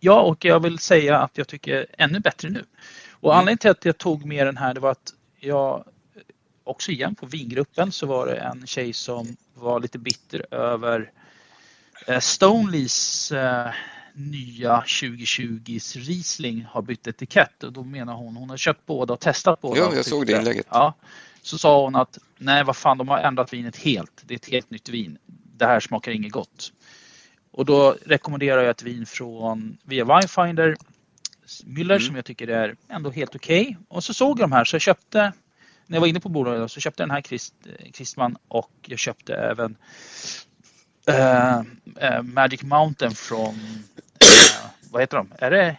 [0.00, 2.64] Ja, och jag vill säga att jag tycker ännu bättre nu.
[3.10, 3.38] Och mm.
[3.38, 5.84] anledningen till att jag tog med den här det var att jag
[6.64, 11.10] också igen på vingruppen så var det en tjej som var lite bitter över
[12.06, 13.70] eh, Stoneleys eh,
[14.16, 19.20] nya 2020s Riesling har bytt etikett och då menar hon, hon har köpt båda och
[19.20, 19.80] testat båda.
[19.80, 20.66] Ja, jag såg det inlägget.
[20.70, 20.94] Ja,
[21.42, 24.22] så sa hon att nej vad fan de har ändrat vinet helt.
[24.24, 25.18] Det är ett helt nytt vin.
[25.56, 26.72] Det här smakar inget gott.
[27.50, 30.76] Och då rekommenderar jag ett vin från via Winefinder
[31.64, 32.00] Müller mm.
[32.00, 33.62] som jag tycker är ändå helt okej.
[33.62, 33.76] Okay.
[33.88, 35.32] Och så såg jag de här så jag köpte
[35.86, 37.54] när jag var inne på bolaget så köpte jag den här Christ,
[37.92, 39.76] Christman och jag köpte även
[41.06, 41.58] äh,
[41.96, 43.54] äh, Magic Mountain från,
[44.90, 45.32] vad heter de?
[45.38, 45.76] Är det?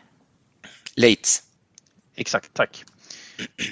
[0.95, 1.43] Lates.
[2.15, 2.85] Exakt, tack.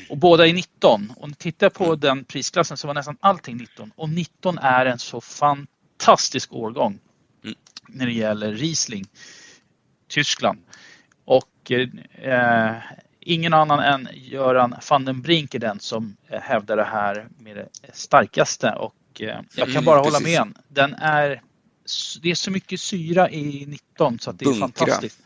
[0.10, 3.91] Och båda är 19 och tittar jag på den prisklassen så var nästan allting 19
[3.95, 6.99] och 19 är en så fantastisk årgång
[7.43, 7.56] mm.
[7.88, 9.06] när det gäller Riesling,
[10.08, 10.60] Tyskland.
[11.25, 12.75] Och eh,
[13.19, 17.56] ingen annan än Göran van den Brink är den som eh, hävdar det här med
[17.56, 20.58] det starkaste och eh, jag kan bara mm, hålla med.
[20.67, 21.41] Den är,
[22.21, 24.67] det är så mycket syra i 19 så att det är Bunkra.
[24.67, 25.19] fantastiskt.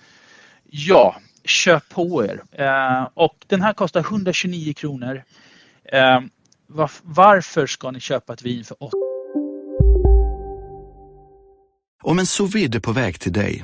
[0.70, 2.44] Ja, köp på er.
[2.52, 5.24] Eh, och den här kostar 129 kronor.
[7.02, 8.98] varför ska ni köpa ett vin för 8?
[12.02, 13.64] Om en sous på väg till dig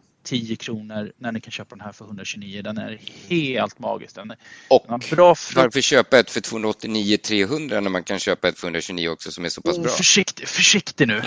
[0.23, 2.61] 10 kronor när ni kan köpa den här för 129.
[2.61, 4.15] Den är helt magisk.
[4.15, 8.47] Den är, och den bra varför köpa ett för 289 300 när man kan köpa
[8.47, 9.91] ett för 129 också som är så pass bra?
[9.91, 11.21] Försiktig, försiktig nu.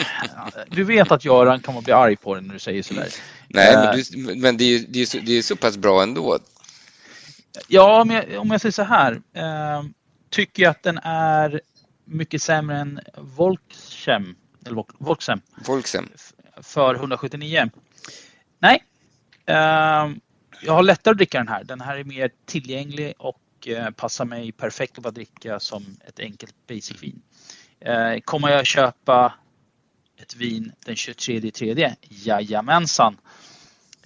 [0.69, 3.09] Du vet att Göran kommer att bli arg på dig när du säger sådär.
[3.49, 6.39] Nej, men, du, men det, är, det, är så, det är så pass bra ändå.
[7.69, 9.13] Ja, om jag, om jag säger så här.
[9.33, 9.85] Eh,
[10.31, 11.61] tycker jag att den är
[12.05, 14.37] mycket sämre än Volksem.
[14.67, 14.85] Eller.
[14.99, 16.09] Volksem.
[16.63, 17.71] För 179.
[18.59, 18.85] Nej.
[19.51, 20.17] Uh,
[20.63, 21.65] jag har lättare att dricka den här.
[21.65, 26.21] Den här är mer tillgänglig och uh, passar mig perfekt att bara dricka som ett
[26.21, 27.23] enkelt basic vin.
[27.89, 29.35] Uh, kommer jag köpa
[30.23, 31.97] ett vin den 23 tredje?
[32.01, 33.17] Jajamensan.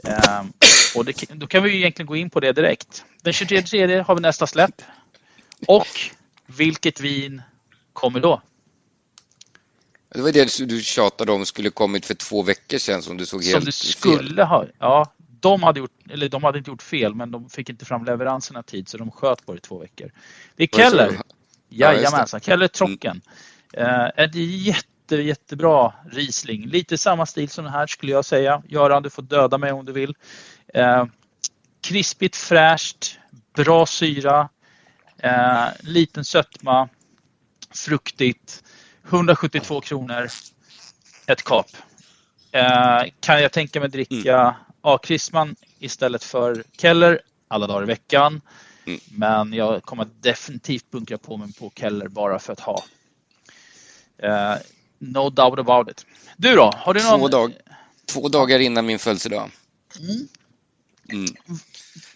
[0.08, 0.46] Uh,
[0.96, 3.04] och det, då kan vi egentligen gå in på det direkt.
[3.22, 4.82] Den 23 tredje har vi nästa släpp.
[5.66, 5.86] Och
[6.46, 7.42] vilket vin
[7.92, 8.42] kommer då?
[10.14, 13.44] Det var det du tjatade om skulle kommit för två veckor sedan som du såg
[13.44, 14.38] som helt det skulle fel.
[14.38, 14.66] ha.
[14.78, 18.04] Ja, de hade, gjort, eller de hade inte gjort fel men de fick inte fram
[18.04, 20.10] leveranserna tid så de sköt på det i två veckor.
[20.56, 21.20] Det är Keller.
[21.68, 23.22] Jajamensan, Keller Trocken.
[23.72, 23.90] Mm.
[23.90, 26.66] Uh, ett jätte, jättebra Riesling.
[26.66, 28.62] Lite samma stil som den här skulle jag säga.
[28.68, 30.14] Göran, du får döda mig om du vill.
[30.76, 31.04] Uh,
[31.80, 33.18] krispigt, fräscht,
[33.54, 34.48] bra syra,
[35.24, 36.88] uh, liten sötma,
[37.74, 38.62] fruktigt.
[39.08, 40.28] 172 kronor.
[41.26, 41.66] Ett kap.
[42.52, 44.54] Eh, kan jag tänka mig dricka mm.
[44.80, 44.98] A.
[45.04, 48.40] Christman istället för Keller alla dagar i veckan.
[48.86, 49.00] Mm.
[49.10, 52.84] Men jag kommer definitivt bunkra på mig på Keller bara för att ha.
[54.24, 54.56] Uh,
[54.98, 56.06] no doubt about it.
[56.36, 56.70] Du då?
[56.76, 57.20] Har du någon...
[57.20, 57.52] två, dag,
[58.06, 59.50] två dagar innan min födelsedag.
[59.98, 60.28] Mm.
[61.12, 61.36] Mm.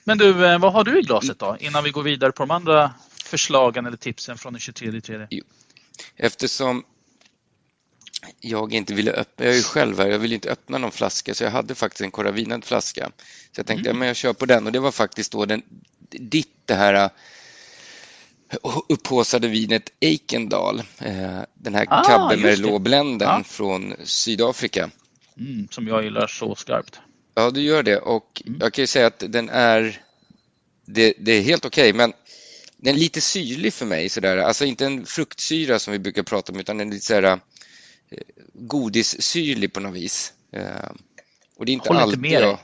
[0.04, 1.56] Men du, eh, vad har du i glaset då?
[1.60, 5.26] Innan vi går vidare på de andra förslagen eller tipsen från den 23 3
[6.16, 6.84] Eftersom
[8.40, 11.34] jag inte ville öppna, jag är ju själv här, jag ville inte öppna någon flaska
[11.34, 13.10] så jag hade faktiskt en koravinad flaska.
[13.52, 13.96] Så jag tänkte, mm.
[13.96, 15.62] ja, men jag kör på den och det var faktiskt då den,
[16.10, 23.42] ditt det här äh, upphåsade vinet Eikendal, äh, den här ah, Cabernet ja.
[23.46, 24.90] från Sydafrika.
[25.38, 27.00] Mm, som jag gillar så skarpt.
[27.34, 28.58] Ja, du gör det och mm.
[28.60, 30.00] jag kan ju säga att den är,
[30.84, 32.12] det, det är helt okej, okay, men
[32.82, 36.52] den är lite syrlig för mig sådär, alltså inte en fruktsyra som vi brukar prata
[36.52, 37.40] om utan en lite sådär
[38.54, 40.32] godissyrlig på något vis.
[40.52, 40.90] Eh,
[41.56, 42.58] och det är inte alltid, jag,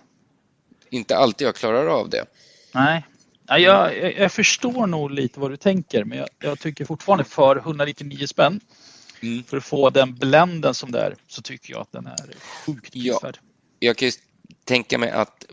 [0.91, 2.25] inte alltid jag klarar av det.
[2.75, 3.05] Nej,
[3.51, 7.57] Ja, jag, jag, förstår nog lite vad du tänker men jag, jag tycker fortfarande för
[7.57, 8.61] 199 spänn
[9.21, 9.45] mm.
[9.45, 12.35] för att få den blenden som det är så tycker jag att den är
[12.67, 13.39] sjukt prisvärd.
[13.43, 14.13] Ja, jag kan ju
[14.65, 15.45] tänka mig att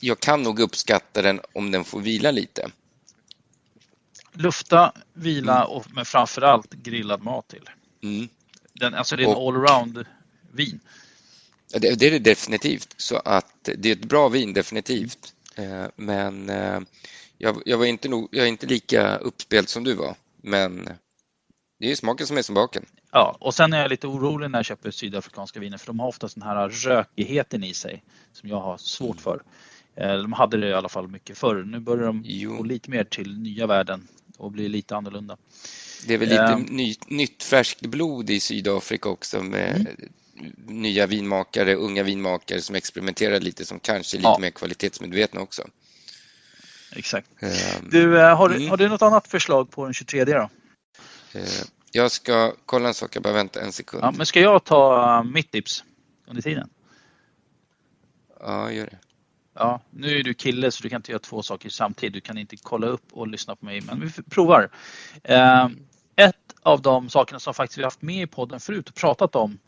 [0.00, 2.70] jag kan nog uppskatta den om den får vila lite.
[4.32, 5.68] Lufta, vila mm.
[5.68, 7.70] och men framförallt grillad mat till.
[8.02, 8.28] Mm.
[8.72, 10.80] Den, alltså det är en allround-vin.
[11.72, 12.94] Det, det, är det definitivt.
[12.96, 15.34] Så att det är ett bra vin, definitivt.
[15.54, 16.80] Eh, men eh,
[17.38, 20.14] jag, jag, var inte nog, jag är inte lika uppspelt som du var.
[20.42, 20.88] Men
[21.78, 22.86] det är smaken som är som baken.
[23.12, 26.08] Ja, och sen är jag lite orolig när jag köper sydafrikanska viner för de har
[26.08, 29.42] ofta den här rökigheten i sig som jag har svårt för.
[29.96, 31.64] Eh, de hade det i alla fall mycket förr.
[31.64, 32.56] Nu börjar de jo.
[32.56, 35.36] gå lite mer till nya värden och bli lite annorlunda.
[36.06, 40.52] Det är väl lite um, ny, nytt färskt blod i Sydafrika också med mm.
[40.66, 44.38] nya vinmakare, unga vinmakare som experimenterar lite som kanske är lite ja.
[44.38, 45.62] mer kvalitetsmedvetna också.
[46.96, 47.28] Exakt.
[47.40, 48.70] Um, du, eh, har, mm.
[48.70, 50.50] har du något annat förslag på den 23 då?
[51.34, 51.42] Uh,
[51.92, 54.04] jag ska kolla en sak, jag bara vänta en sekund.
[54.04, 55.84] Ja, men ska jag ta uh, mitt tips
[56.26, 56.68] under tiden?
[58.40, 58.98] Ja, gör det.
[59.58, 62.14] Ja, nu är du kille så du kan inte göra två saker samtidigt.
[62.14, 64.70] Du kan inte kolla upp och lyssna på mig, men vi provar.
[65.22, 65.68] Eh,
[66.16, 69.58] ett av de sakerna som faktiskt vi haft med i podden förut och pratat om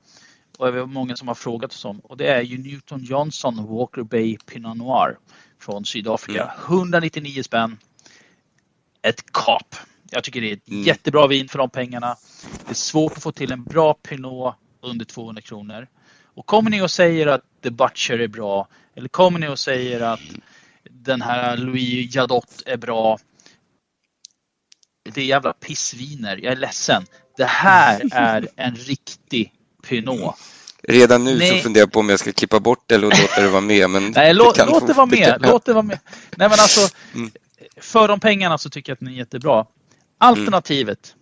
[0.59, 3.67] och det är många som har frågat oss om och det är ju Newton Johnson
[3.67, 5.19] Walker Bay Pinot Noir
[5.61, 6.45] från Sydafrika.
[6.45, 6.65] Mm.
[6.69, 7.79] 199 spänn.
[9.03, 9.75] Ett kap.
[10.11, 10.83] Jag tycker det är ett mm.
[10.83, 12.17] jättebra vin för de pengarna.
[12.65, 15.87] Det är svårt att få till en bra Pinot under 200 kronor.
[16.25, 20.01] Och kommer ni och säger att The Butcher är bra eller kommer ni och säger
[20.01, 20.21] att
[20.91, 23.19] den här Louis Jadot är bra?
[25.13, 27.07] Det är jävla pissviner, jag är ledsen.
[27.37, 29.53] Det här är en riktig
[29.89, 30.35] Pinot.
[30.83, 31.51] Redan nu Nej.
[31.51, 33.91] så funderar jag på om jag ska klippa bort det eller låta det vara med.
[33.91, 35.37] Men Nej, låt det, låt det vara med.
[35.41, 35.99] Låt det vara med.
[36.37, 37.31] Nej, men alltså, mm.
[37.77, 39.67] För de pengarna så tycker jag att den är jättebra.
[40.19, 41.15] Alternativet.
[41.15, 41.19] Mm.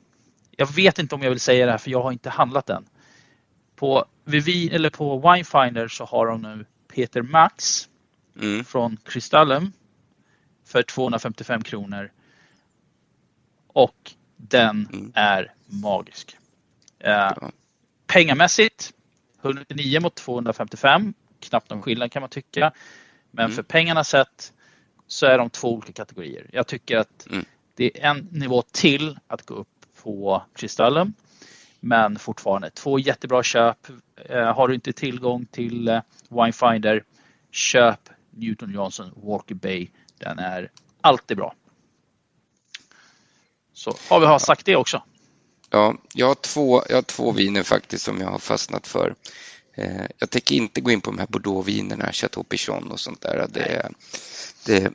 [0.57, 2.85] Jag vet inte om jag vill säga det här för jag har inte handlat den.
[3.77, 7.89] På, Vivi, eller på Winefinder så har de nu Peter Max
[8.41, 8.65] mm.
[8.65, 9.73] från Kristallum
[10.65, 12.12] för 255 kronor.
[13.67, 15.12] Och den mm.
[15.15, 16.37] är magisk.
[16.99, 17.33] Eh,
[18.07, 18.93] pengamässigt
[19.43, 21.15] 199 mot 255.
[21.41, 22.73] Knappt någon skillnad kan man tycka.
[23.31, 23.57] Men mm.
[23.57, 24.53] för pengarna sett
[25.07, 26.51] så är de två olika kategorier.
[26.53, 27.45] Jag tycker att mm.
[27.75, 29.69] det är en nivå till att gå upp
[30.03, 31.15] på Kristallum.
[31.87, 33.79] Men fortfarande två jättebra köp.
[34.16, 37.05] Eh, har du inte tillgång till eh, Winefinder,
[37.51, 39.88] köp Newton Johnson Walker Bay.
[40.18, 40.70] Den är
[41.01, 41.55] alltid bra.
[43.72, 45.03] Så har vi sagt det också.
[45.70, 49.14] Ja, jag har två, jag har två viner faktiskt som jag har fastnat för.
[49.75, 53.46] Eh, jag tänker inte gå in på de här Bordeauxvinerna, Chateau Pichon och sånt där.
[53.53, 53.88] Det,
[54.66, 54.92] det,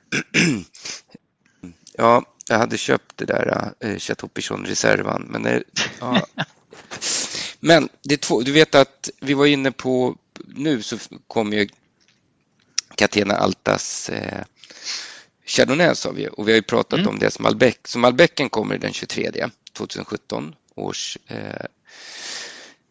[1.97, 5.63] ja, jag hade köpt det där Chateau Pichon Reservan, men det,
[5.99, 6.25] ja,
[7.60, 10.15] Men det är två, du vet att vi var inne på,
[10.47, 11.67] nu så kommer ju
[12.95, 14.43] Catena Altas eh,
[15.45, 17.07] Chardonnay sa vi och vi har ju pratat mm.
[17.07, 17.75] om det som Malbec.
[17.84, 19.31] Så Malbecen kommer den 23
[19.73, 21.65] 2017 års eh,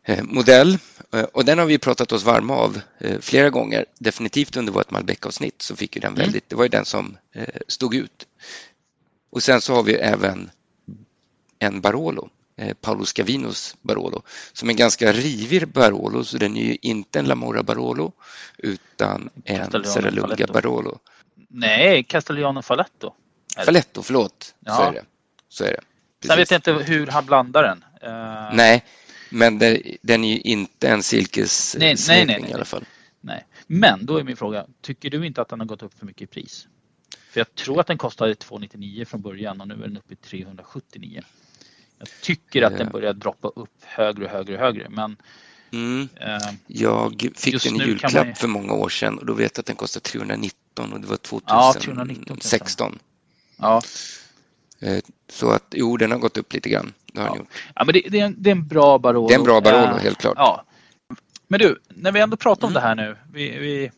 [0.05, 0.79] eh, modell
[1.13, 3.87] eh, och den har vi pratat oss varma av eh, flera gånger.
[3.99, 6.23] Definitivt under vårt Malbec-avsnitt så fick ju den mm.
[6.23, 7.17] väldigt, det var ju den som
[7.69, 8.27] stod ut.
[9.31, 10.51] Och sen så har vi även
[11.59, 12.29] en Barolo
[12.81, 17.25] Paolo Scavinos Barolo som är en ganska rivig Barolo så den är ju inte en
[17.25, 18.13] Lamora Barolo
[18.59, 20.99] utan en Serralunga Barolo.
[21.49, 23.15] Nej, Castellano Faletto.
[23.65, 24.55] Faletto, förlåt.
[24.61, 24.77] Ja.
[24.77, 25.05] Så är det.
[25.49, 25.81] Så är det.
[26.27, 27.85] Sen vet jag inte hur han blandar den.
[28.13, 28.57] Uh...
[28.57, 28.85] Nej,
[29.31, 32.85] Men det, den är ju inte en silkessmekning i alla fall.
[33.21, 36.07] Nej, men då är min fråga, tycker du inte att den har gått upp för
[36.07, 36.69] mycket i pris?
[37.31, 40.17] För jag tror att den kostade 299 från början och nu är den uppe i
[40.17, 41.23] 379.
[42.01, 45.17] Jag tycker att den börjar droppa upp högre och högre och högre men
[45.73, 46.09] mm.
[46.17, 48.35] eh, Jag fick den i julklapp man...
[48.35, 51.17] för många år sedan och då vet jag att den kostade 319 och det var
[51.17, 52.99] 2016.
[53.57, 53.83] Ja,
[54.81, 56.93] eh, Så att jo, den har gått upp lite grann.
[57.13, 57.39] Det ja.
[57.75, 59.29] ja men det, det, är en, det är en bra Barolo.
[59.29, 60.35] Det är en bra Barolo, helt klart.
[60.37, 60.65] Ja.
[61.49, 62.83] Men du, när vi ändå pratar om mm.
[62.83, 63.17] det här nu.
[63.33, 63.91] Vi, vi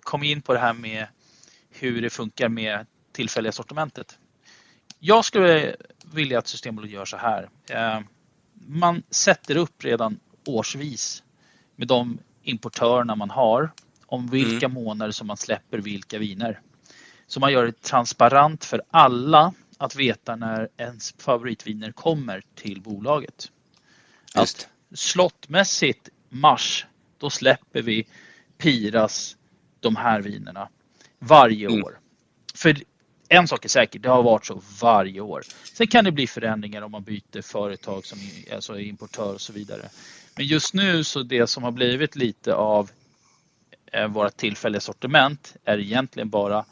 [0.00, 1.06] kom in på det här med
[1.70, 4.18] hur det funkar med tillfälliga sortimentet.
[4.98, 5.76] Jag skulle
[6.14, 7.48] vilja att Systembolaget gör så här.
[7.70, 8.00] Eh,
[8.66, 11.22] man sätter upp redan årsvis
[11.76, 13.70] med de importörerna man har
[14.06, 14.84] om vilka mm.
[14.84, 16.60] månader som man släpper vilka viner.
[17.26, 23.50] Så man gör det transparent för alla att veta när ens favoritviner kommer till bolaget.
[24.36, 24.62] Just.
[24.62, 26.86] Att slottmässigt mars,
[27.18, 28.06] då släpper vi
[28.58, 29.36] Piras
[29.80, 30.68] de här vinerna
[31.18, 31.84] varje mm.
[31.84, 31.98] år.
[32.54, 32.76] För
[33.32, 35.42] en sak är säker, det har varit så varje år.
[35.64, 38.18] Sen kan det bli förändringar om man byter företag som
[38.54, 39.88] alltså importör och så vidare.
[40.36, 42.90] Men just nu så det som har blivit lite av
[43.92, 46.64] eh, våra tillfälliga sortiment är egentligen bara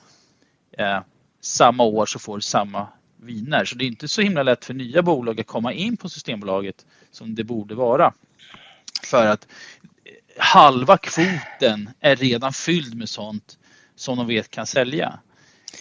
[0.79, 1.01] eh,
[1.41, 3.65] samma år så får du samma viner.
[3.65, 6.87] Så det är inte så himla lätt för nya bolag att komma in på Systembolaget
[7.11, 8.13] som det borde vara.
[9.05, 9.47] För att
[10.05, 13.59] eh, halva kvoten är redan fylld med sånt
[13.97, 15.21] som de vet kan sälja.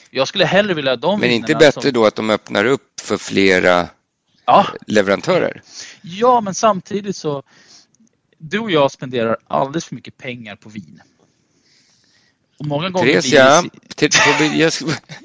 [0.10, 1.92] Jag skulle hellre vilja ha de Men inte bättre som...
[1.92, 3.88] då att de öppnar upp för flera
[4.46, 4.68] ja.
[4.88, 5.62] leverantörer?
[6.02, 7.44] Ja, men samtidigt så
[8.38, 11.02] du och jag spenderar alldeles för mycket pengar på vin.
[12.60, 13.72] Och många gånger Theresia, blir...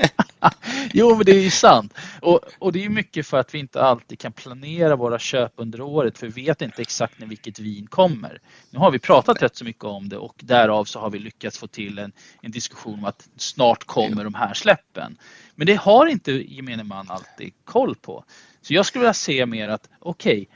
[0.93, 1.95] jo, men det är ju sant.
[2.21, 5.81] Och, och det är mycket för att vi inte alltid kan planera våra köp under
[5.81, 8.41] året för vi vet inte exakt när vilket vin kommer.
[8.71, 11.59] Nu har vi pratat rätt så mycket om det och därav så har vi lyckats
[11.59, 15.17] få till en, en diskussion om att snart kommer de här släppen.
[15.55, 18.25] Men det har inte gemene man alltid koll på.
[18.63, 20.47] Så jag skulle vilja se mer att okej, okay,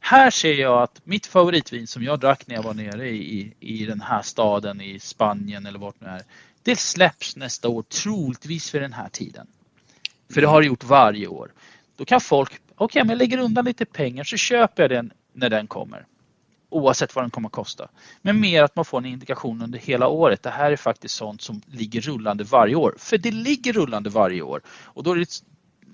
[0.00, 3.86] här ser jag att mitt favoritvin som jag drack när jag var nere i, i
[3.86, 6.22] den här staden i Spanien eller vart det är.
[6.62, 9.46] Det släpps nästa år troligtvis för den här tiden.
[10.34, 11.52] För det har det gjort varje år.
[11.96, 15.12] Då kan folk, okej okay, men jag lägger undan lite pengar så köper jag den
[15.32, 16.06] när den kommer.
[16.68, 17.88] Oavsett vad den kommer att kosta.
[18.22, 20.42] Men mer att man får en indikation under hela året.
[20.42, 22.94] Det här är faktiskt sånt som ligger rullande varje år.
[22.98, 24.60] För det ligger rullande varje år.
[24.68, 25.42] Och då är det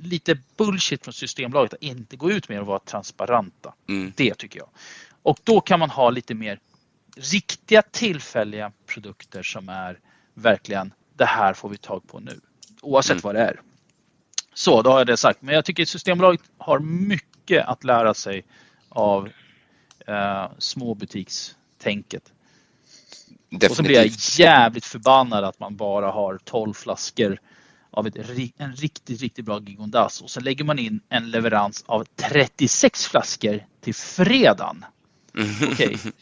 [0.00, 3.74] lite bullshit från Systembolaget att inte gå ut med att vara transparenta.
[3.88, 4.12] Mm.
[4.16, 4.68] Det tycker jag.
[5.22, 6.58] Och då kan man ha lite mer
[7.16, 9.98] riktiga tillfälliga produkter som är
[10.34, 12.40] verkligen det här får vi tag på nu.
[12.82, 13.20] Oavsett mm.
[13.22, 13.60] vad det är.
[14.54, 15.42] Så, då har jag det sagt.
[15.42, 18.44] Men jag tycker Systembolaget har mycket att lära sig
[18.88, 19.30] av
[20.06, 22.32] eh, småbutikstänket.
[23.48, 23.70] Definitivt.
[23.70, 27.40] Och så blir jag jävligt förbannad att man bara har 12 flaskor
[27.96, 28.16] av ett,
[28.56, 33.64] en riktigt, riktigt bra Gigondas och så lägger man in en leverans av 36 flaskor
[33.80, 34.84] till fredagen.
[35.36, 35.72] Mm.
[35.72, 36.12] Okej, okay.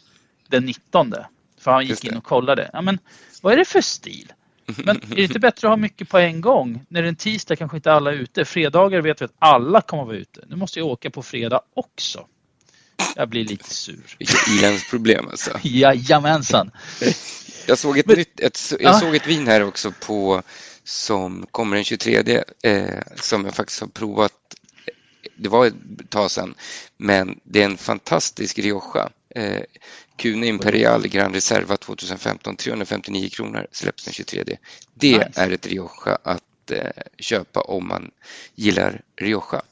[0.49, 1.15] den 19.
[1.61, 2.71] För han gick in och kollade.
[2.73, 2.99] Ja, men
[3.43, 4.33] vad är det för stil?
[4.67, 6.85] Men är det inte bättre att ha mycket på en gång?
[6.89, 8.45] När det är en tisdag kanske inte alla är ute.
[8.45, 10.45] Fredagar vet vi att alla kommer att vara ute.
[10.49, 12.27] Nu måste jag åka på fredag också.
[13.17, 14.17] Jag blir lite sur.
[14.19, 15.59] Vilket ilandsproblem alltså.
[15.63, 16.71] Jajamensan.
[17.67, 20.43] Jag såg ett, Men, nytt, ett, jag såg ett vin här också på
[20.85, 24.33] som kommer den 23 eh, som jag faktiskt har provat.
[25.37, 25.75] Det var ett
[26.09, 26.55] tag sedan,
[26.97, 29.11] men det är en fantastisk Rioja.
[29.35, 29.62] Eh,
[30.16, 34.44] Cune Imperial Grand Reserva 2015, 359 kronor, släpps den 23.
[34.94, 35.31] Det nice.
[35.35, 38.11] är ett Rioja att eh, köpa om man
[38.55, 39.62] gillar Rioja.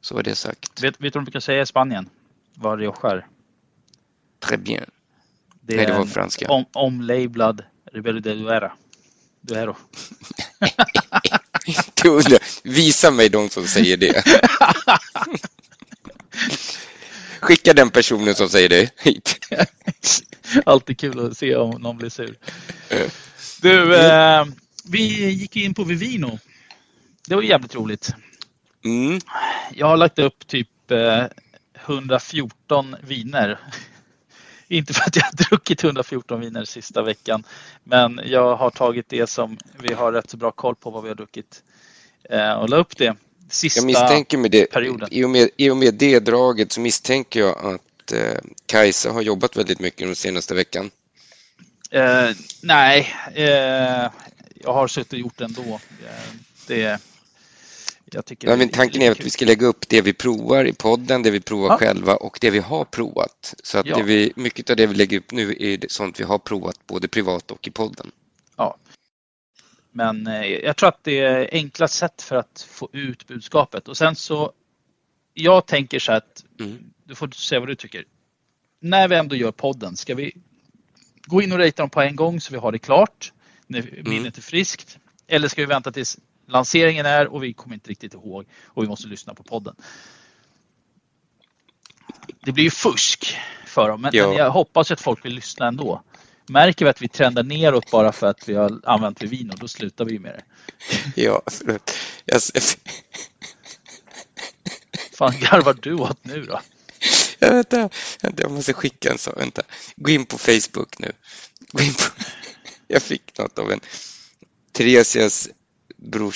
[0.00, 0.82] Så var det sagt.
[0.82, 2.08] Vet, vet du vad de brukar säga i Spanien?
[2.54, 3.26] Vad Rioja är?
[4.38, 4.90] Très bien.
[5.60, 6.48] Det Nej, det var franska.
[6.48, 8.72] Om, omlablad Rebello de Duera.
[9.40, 9.76] Duero.
[12.62, 14.24] Visa mig de som säger det.
[17.40, 19.38] Skicka den personen som säger det hit.
[20.66, 22.36] Alltid kul att se om någon blir sur.
[23.62, 24.44] Du, eh,
[24.84, 26.38] vi gick in på Vivino.
[27.26, 28.12] Det var jävligt roligt.
[28.84, 29.20] Mm.
[29.74, 31.24] Jag har lagt upp typ eh,
[31.86, 33.58] 114 viner.
[34.70, 37.44] Inte för att jag har druckit 114 viner sista veckan,
[37.84, 41.08] men jag har tagit det som vi har rätt så bra koll på vad vi
[41.08, 41.62] har druckit
[42.30, 43.16] eh, och la upp det
[43.48, 45.08] sista jag misstänker med det, perioden.
[45.10, 49.22] I och, med, I och med det draget så misstänker jag att eh, Kajsa har
[49.22, 50.90] jobbat väldigt mycket den senaste veckan.
[51.90, 52.30] Eh,
[52.62, 54.10] nej, eh,
[54.54, 55.80] jag har suttit och gjort det ändå.
[56.06, 56.34] Eh,
[56.66, 57.00] det,
[58.12, 60.72] Jag tycker Nej, men tanken är att vi ska lägga upp det vi provar i
[60.72, 61.78] podden, det vi provar ja.
[61.78, 63.54] själva och det vi har provat.
[63.62, 63.96] Så att ja.
[63.96, 67.08] det vi, mycket av det vi lägger upp nu är sånt vi har provat både
[67.08, 68.10] privat och i podden.
[68.56, 68.76] Ja.
[69.92, 73.96] Men eh, jag tror att det är enkla sätt för att få ut budskapet och
[73.96, 74.52] sen så
[75.34, 76.78] jag tänker så att mm.
[77.04, 78.04] du får säga vad du tycker.
[78.80, 80.32] När vi ändå gör podden, ska vi
[81.26, 83.32] gå in och rata dem på en gång så vi har det klart
[83.66, 84.26] när minnet mm.
[84.26, 84.98] är friskt?
[85.26, 86.18] Eller ska vi vänta tills
[86.50, 89.74] lanseringen är och vi kommer inte riktigt ihåg och vi måste lyssna på podden.
[92.44, 93.36] Det blir ju fusk
[93.66, 96.02] för dem, men, men jag hoppas att folk vill lyssna ändå.
[96.46, 100.04] Märker vi att vi trendar neråt bara för att vi har använt Vivino, då slutar
[100.04, 100.42] vi med det.
[101.22, 101.42] Ja,
[102.24, 102.40] jag...
[105.12, 106.60] fan garvar du åt nu då?
[107.38, 107.88] Jag, vänta,
[108.22, 109.34] vänta, jag måste skicka en sak.
[109.36, 109.62] Vänta.
[109.96, 111.12] Gå in på Facebook nu.
[111.72, 112.02] Gå in på...
[112.86, 113.80] Jag fick något av en
[114.72, 115.48] Theresias
[116.02, 116.34] bror,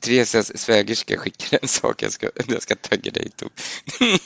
[0.00, 3.50] Teresas svägerska skickar en sak jag ska, jag ska tagga dig Tom.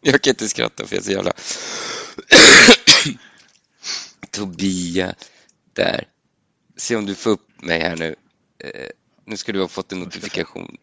[0.00, 1.32] jag kan inte skratta för jag är så jävla...
[4.30, 5.14] Tobia,
[5.72, 6.08] där.
[6.76, 8.16] Se om du får upp mig här nu.
[8.58, 8.90] Eh,
[9.24, 10.76] nu ska du ha fått en notifikation.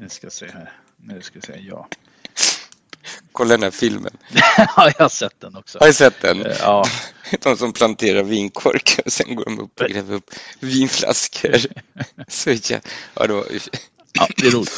[0.00, 0.80] nu ska se här.
[0.96, 1.88] Nu ska jag säga ja.
[3.32, 4.16] Kolla den här filmen.
[4.56, 5.78] ja, jag har sett den också.
[5.78, 6.46] Har du sett den?
[6.46, 6.84] Eh, ja.
[7.42, 11.56] De som planterar vinkorkar och sen går de upp och gräver upp vinflaskor.
[12.28, 12.80] Så ja,
[13.14, 13.44] ja, då...
[14.12, 14.72] ja det är roligt.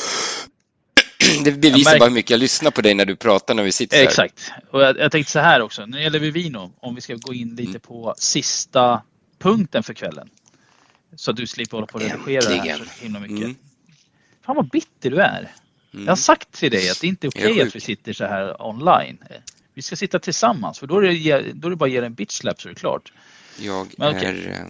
[1.45, 3.97] Det bevisar bara hur mycket jag lyssnar på dig när du pratar när vi sitter
[3.97, 4.05] här.
[4.05, 4.53] Exakt.
[4.71, 7.35] Och jag, jag tänkte så här också, när det gäller Vivino, om vi ska gå
[7.35, 7.81] in lite mm.
[7.81, 9.03] på sista
[9.39, 10.31] punkten för kvällen.
[11.17, 13.39] Så att du slipper hålla på och redigera det här så himla mycket.
[13.39, 13.57] Mm.
[14.47, 15.53] Fan vad bitter du är.
[15.93, 16.05] Mm.
[16.05, 18.25] Jag har sagt till dig att det inte är okej okay att vi sitter så
[18.25, 19.19] här online.
[19.75, 22.15] Vi ska sitta tillsammans för då är det, då är det bara att ge en
[22.15, 23.13] bitch slap så är det klart.
[23.59, 24.47] Jag Men, är okay.
[24.47, 24.67] äh,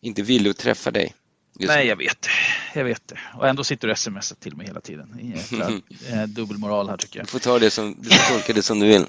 [0.00, 1.14] inte villig att träffa dig.
[1.52, 2.26] Nej, jag vet.
[2.74, 3.18] Jag vet det.
[3.38, 5.32] Och ändå sitter du och smsar till mig hela tiden.
[5.36, 5.68] Jäkla,
[6.10, 7.26] eh, dubbelmoral här tycker jag.
[7.26, 9.06] Du får ta det som, du får tolka det som du vill.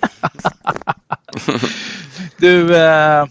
[2.37, 3.25] du, eh,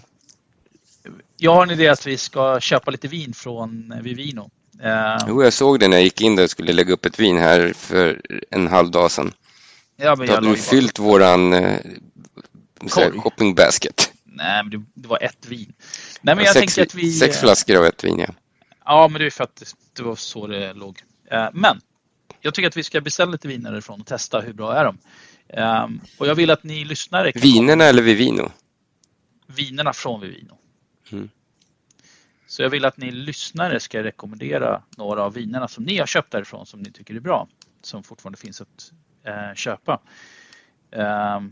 [1.36, 4.50] jag har en idé att vi ska köpa lite vin från Vivino.
[4.84, 7.20] Uh, jo, jag såg det när jag gick in där och skulle lägga upp ett
[7.20, 8.20] vin här för
[8.50, 9.32] en halv dag sedan.
[9.96, 11.04] Ja, men Då hade du fyllt bara...
[11.04, 11.78] våran eh,
[13.22, 14.12] shopping basket.
[14.24, 15.72] Nej, men det, var ett vin.
[16.20, 17.12] Nej, men jag sex, att vi...
[17.12, 18.34] Sex flaskor av ett vin, ja.
[18.84, 21.02] Ja, men det är för att det var så det låg.
[21.32, 21.80] Uh, men
[22.40, 24.98] jag tycker att vi ska beställa lite viner därifrån och testa hur bra är de.
[25.56, 27.32] Um, och jag vill att ni lyssnare...
[27.34, 28.52] Vinerna eller Vivino?
[29.46, 30.58] Vinerna från Vivino.
[31.12, 31.30] Mm.
[32.50, 36.32] Så jag vill att ni lyssnare ska rekommendera några av vinerna som ni har köpt
[36.32, 37.48] därifrån som ni tycker är bra.
[37.82, 38.92] Som fortfarande finns att
[39.24, 40.00] eh, köpa.
[41.36, 41.50] Um,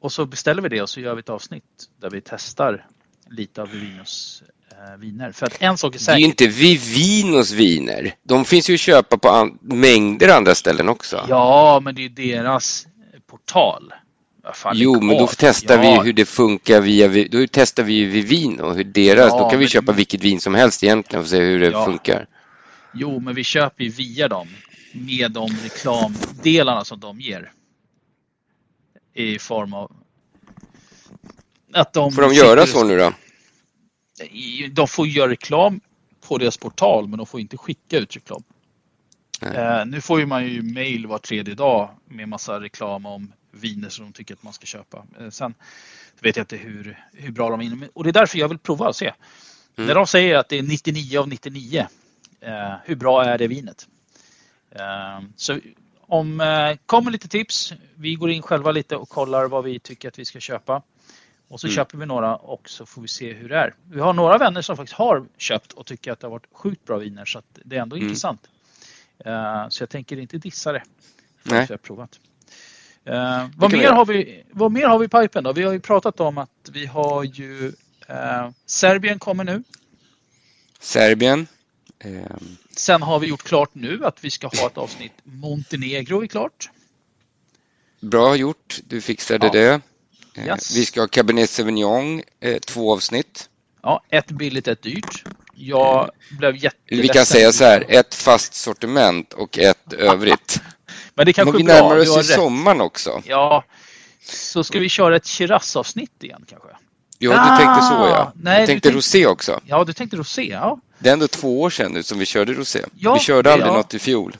[0.00, 1.64] och så beställer vi det och så gör vi ett avsnitt
[2.00, 2.86] där vi testar
[3.30, 5.32] lite av Vivinos eh, viner.
[5.32, 6.12] För att en sak är säker.
[6.12, 8.14] Det är ju inte Vivinos viner.
[8.22, 11.26] De finns ju att köpa på an mängder andra ställen också.
[11.28, 12.86] Ja, men det är deras
[13.26, 13.92] portal.
[14.54, 16.00] Fan, jo, men då testar ja.
[16.00, 19.58] vi hur det funkar via, då testar vi ju Vivino, hur deras, ja, då kan
[19.58, 21.84] vi köpa vilket vin som helst egentligen och se hur det ja.
[21.84, 22.26] funkar.
[22.94, 24.48] Jo, men vi köper ju via dem
[24.92, 27.52] med de reklamdelarna som de ger.
[29.14, 29.92] I form av
[31.72, 33.12] att de Får de göra så nu då?
[34.72, 35.80] De får göra reklam
[36.28, 38.42] på deras portal men de får inte skicka ut reklam.
[39.42, 43.88] Eh, nu får ju man ju mail var tredje dag med massa reklam om viner
[43.88, 45.06] som de tycker att man ska köpa.
[45.20, 45.54] Eh, sen
[46.20, 48.88] vet jag inte hur, hur bra de är och det är därför jag vill prova
[48.88, 49.12] och se.
[49.76, 49.88] Mm.
[49.88, 51.86] När de säger att det är 99 av 99,
[52.40, 53.88] eh, hur bra är det vinet?
[55.36, 55.58] Så
[56.06, 60.08] om eh, kommer lite tips, vi går in själva lite och kollar vad vi tycker
[60.08, 60.82] att vi ska köpa.
[61.48, 61.74] Och så mm.
[61.74, 63.74] köper vi några och så får vi se hur det är.
[63.84, 66.84] Vi har några vänner som faktiskt har köpt och tycker att det har varit sjukt
[66.84, 68.08] bra viner så att det är ändå mm.
[68.08, 68.48] intressant.
[69.26, 70.82] Uh, så jag tänker inte dissa det.
[71.42, 71.66] Nej.
[71.70, 72.20] Jag provat.
[73.08, 75.52] Uh, vad, mer har vi, vad mer har vi i pipen då?
[75.52, 77.72] Vi har ju pratat om att vi har ju
[78.10, 79.62] uh, Serbien kommer nu.
[80.80, 81.46] Serbien.
[82.04, 82.56] Um...
[82.76, 86.70] Sen har vi gjort klart nu att vi ska ha ett avsnitt Montenegro är klart.
[88.00, 89.52] Bra gjort, du fixade ja.
[89.52, 89.80] det.
[90.46, 90.76] Yes.
[90.76, 92.22] Vi ska ha Cabernet Sauvignon,
[92.66, 93.50] två avsnitt.
[93.82, 95.24] Ja, ett billigt, ett dyrt.
[95.56, 97.02] Jag blev jätteledsen.
[97.02, 100.60] Vi kan säga så här, ett fast sortiment och ett övrigt.
[101.14, 103.22] Men det kanske Men vi närmar oss ju sommaren också.
[103.24, 103.64] Ja,
[104.28, 106.68] så ska vi köra ett Shiraz-avsnitt igen kanske?
[107.18, 108.32] Ja, du ah, tänkte så ja.
[108.34, 109.60] Nej, du tänkte rosé också.
[109.66, 110.80] Ja, du tänkte rosé, ja.
[110.98, 112.80] Det är ändå två år sedan nu som vi körde rosé.
[112.94, 113.76] Ja, vi körde aldrig ja.
[113.76, 114.36] något i fjol.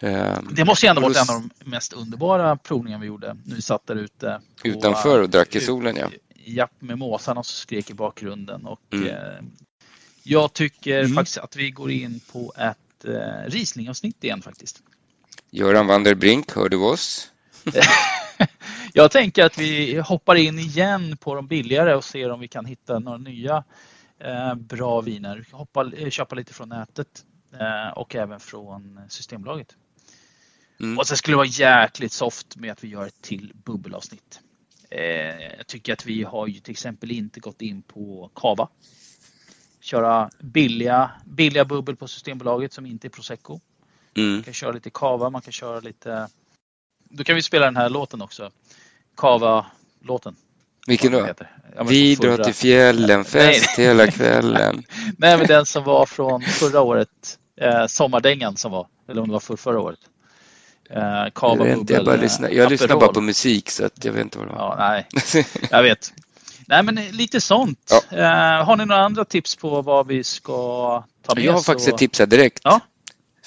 [0.00, 3.36] Um, det måste ju ändå varit en av de mest underbara provningarna vi gjorde.
[3.44, 4.40] När vi satt där ute.
[4.62, 6.10] På, Utanför och drack i solen, ja.
[6.44, 9.52] Japp med måsarna som skrek i bakgrunden och mm.
[10.22, 11.14] Jag tycker mm.
[11.14, 14.82] faktiskt att vi går in på ett eh, Riesling-avsnitt igen faktiskt.
[15.50, 17.32] Göran Wanderbrink, hör du oss?
[18.92, 22.64] jag tänker att vi hoppar in igen på de billigare och ser om vi kan
[22.64, 23.64] hitta några nya
[24.18, 25.44] eh, bra viner.
[25.52, 27.24] Hoppa, eh, köpa lite från nätet
[27.60, 29.76] eh, och även från Systembolaget.
[30.80, 30.98] Mm.
[30.98, 34.40] Och sen skulle det vara jäkligt soft med att vi gör ett till bubbelavsnitt.
[34.90, 35.00] Eh,
[35.56, 38.68] jag tycker att vi har ju till exempel inte gått in på kava.
[39.80, 43.60] Köra billiga, billiga bubbel på Systembolaget som inte är prosecco.
[44.16, 44.32] Mm.
[44.32, 46.28] Man kan köra lite kava, man kan köra lite...
[47.10, 48.50] Då kan vi spela den här låten också.
[49.16, 50.36] Kava-låten.
[50.86, 51.28] Vilken då?
[51.76, 53.86] Ja, vi drar till fjällen, fest Nej.
[53.86, 54.82] hela kvällen.
[55.18, 57.38] Nej, men den som var från förra året.
[57.60, 59.98] Eh, sommardängan som var, eller om det var för förra året.
[60.90, 64.12] Eh, Kava jag, inte, jag, bara lyssnar, jag lyssnar bara på musik så att jag
[64.12, 64.60] vet inte vad det var.
[64.60, 65.06] Ja, nej,
[65.70, 66.12] jag vet.
[66.70, 67.92] Nej, men lite sånt.
[68.10, 68.18] Ja.
[68.18, 70.52] Eh, har ni några andra tips på vad vi ska
[71.22, 72.60] ta med Jag har faktiskt ett tips här direkt.
[72.64, 72.80] Ja.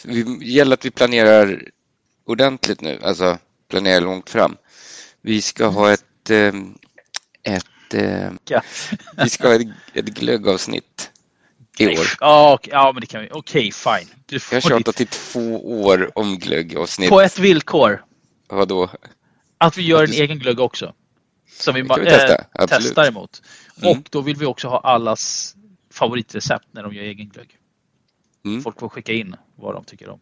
[0.04, 1.64] Det gäller att vi planerar
[2.26, 3.38] ordentligt nu, alltså
[3.70, 4.56] planerar långt fram.
[5.22, 6.78] Vi ska ha ett, ehm,
[7.44, 7.94] ett,
[8.46, 8.62] ja.
[9.24, 11.12] vi ska ha ett, ett glöggavsnitt
[11.78, 12.08] i år.
[12.20, 13.30] Ja, ja men det kan vi.
[13.32, 14.16] Okej, okay, fine.
[14.26, 17.10] Du får jag har tjatat i två år om glöggavsnitt.
[17.10, 18.04] På ett villkor.
[18.50, 18.90] Vadå?
[19.58, 20.18] Att vi gör en du...
[20.18, 20.94] egen glögg också.
[21.60, 22.36] Som vi, vi testa.
[22.60, 23.42] Äh, testar emot.
[23.82, 23.92] Mm.
[23.92, 25.56] Och då vill vi också ha allas
[25.92, 27.58] favoritrecept när de gör egen glögg.
[28.46, 28.62] Mm.
[28.62, 30.20] Folk får skicka in vad de tycker om.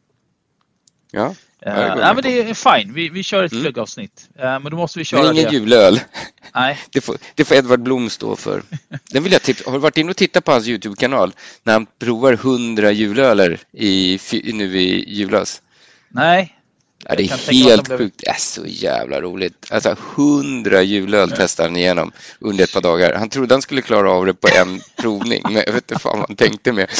[1.13, 2.93] Ja, uh, nej, men det är fine.
[2.93, 3.61] Vi, vi kör ett mm.
[3.61, 4.29] glöggavsnitt.
[4.35, 5.55] Uh, men då måste vi köra Men ingen det.
[5.57, 5.99] julöl.
[6.55, 6.79] Nej.
[6.91, 8.63] Det får, det får Edvard Blom stå för.
[9.11, 9.63] Den vill jag tipsa.
[9.65, 14.19] Har du varit inne och tittat på hans Youtube-kanal när han provar hundra julöler i,
[14.53, 15.61] nu i julas?
[16.09, 16.60] Nej,
[17.05, 17.97] Ja, det är helt blev...
[17.97, 18.19] sjukt.
[18.19, 19.67] Det är så jävla roligt.
[19.71, 23.15] Alltså hundra julöl testade han igenom under ett par dagar.
[23.15, 26.19] Han trodde han skulle klara av det på en provning, men jag vet inte fan
[26.19, 26.89] vad han tänkte med.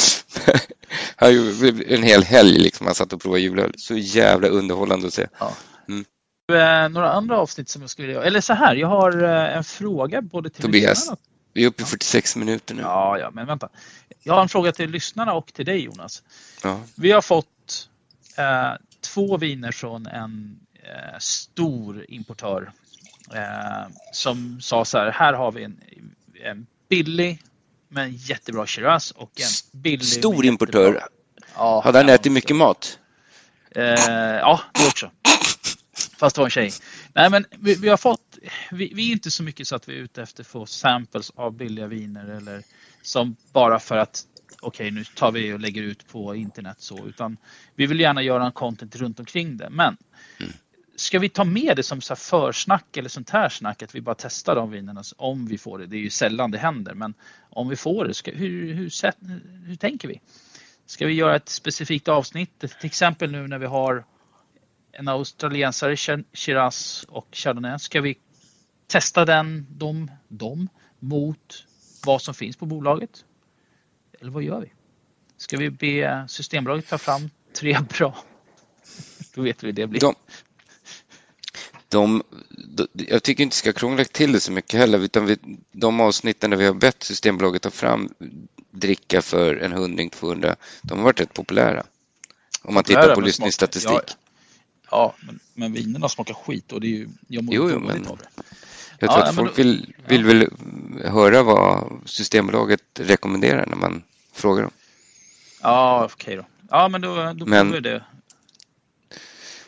[1.16, 2.86] Han gjorde en hel helg liksom.
[2.86, 3.72] Han satt och provade julöl.
[3.76, 5.26] Så jävla underhållande att se.
[5.38, 5.52] Ja.
[5.88, 6.04] Mm.
[6.52, 8.24] Eh, några andra avsnitt som jag skulle göra.
[8.24, 11.18] Eller så här, jag har eh, en fråga både till Tobias, lyssnarna.
[11.52, 12.82] vi är uppe i 46 minuter nu.
[12.82, 13.68] Ja, ja, men vänta.
[14.22, 16.22] Jag har en fråga till lyssnarna och till dig Jonas.
[16.62, 16.80] Ja.
[16.94, 17.88] Vi har fått
[18.36, 18.72] eh,
[19.02, 22.72] två viner från en eh, stor importör
[23.34, 25.80] eh, som sa så här, här har vi en,
[26.44, 27.42] en billig
[27.88, 30.06] men jättebra Shiraz och en billig.
[30.06, 31.02] Stor importör?
[31.54, 32.98] Ja, Hade han ätit mycket mat?
[33.70, 35.10] Eh, ja, det också.
[36.16, 36.72] Fast det var en tjej.
[37.14, 38.38] Nej, men vi, vi har fått,
[38.70, 41.30] vi, vi, är inte så mycket så att vi är ute efter att få samples
[41.30, 42.62] av billiga viner eller
[43.02, 44.24] som bara för att
[44.60, 47.36] okej, okay, nu tar vi och lägger ut på internet så, utan
[47.74, 49.70] vi vill gärna göra en content runt omkring det.
[49.70, 49.96] Men
[50.40, 50.52] mm.
[50.96, 54.14] ska vi ta med det som så försnack eller sånt här snack, att vi bara
[54.18, 55.86] testar de vinerna om vi får det.
[55.86, 57.14] Det är ju sällan det händer, men
[57.50, 60.20] om vi får det, ska, hur, hur, hur, hur tänker vi?
[60.86, 62.58] Ska vi göra ett specifikt avsnitt?
[62.58, 64.04] Till exempel nu när vi har
[64.92, 65.96] en australiensare,
[66.32, 67.78] Shiraz och Chardonnay.
[67.78, 68.18] Ska vi
[68.86, 71.66] testa den, de, dem mot
[72.06, 73.24] vad som finns på bolaget?
[74.22, 74.72] Eller vad gör vi?
[75.36, 78.24] Ska vi be Systembolaget ta fram tre bra?
[79.34, 80.00] Då vet vi hur det blir.
[80.00, 80.14] De,
[81.88, 85.36] de, de, jag tycker inte ska krångla till det så mycket heller, utan vi,
[85.72, 88.08] de avsnitten där vi har bett Systembolaget ta fram
[88.70, 91.86] dricka för en hundring, 200, de har varit rätt populära.
[92.62, 93.92] Om man tittar på lyssningsstatistik.
[93.92, 94.16] Ja,
[94.90, 98.06] ja, men, men vinerna smakar skit och det är ju, jag mår jo, jo, men,
[98.06, 98.28] av det.
[98.98, 100.26] Jag tror ja, att folk då, vill, vill ja.
[100.26, 100.48] väl
[101.10, 104.02] höra vad Systembolaget rekommenderar när man
[104.32, 104.72] frågar dem.
[105.62, 106.66] Ja, okej okay då.
[106.70, 108.04] Ja, men då, då men, vi det.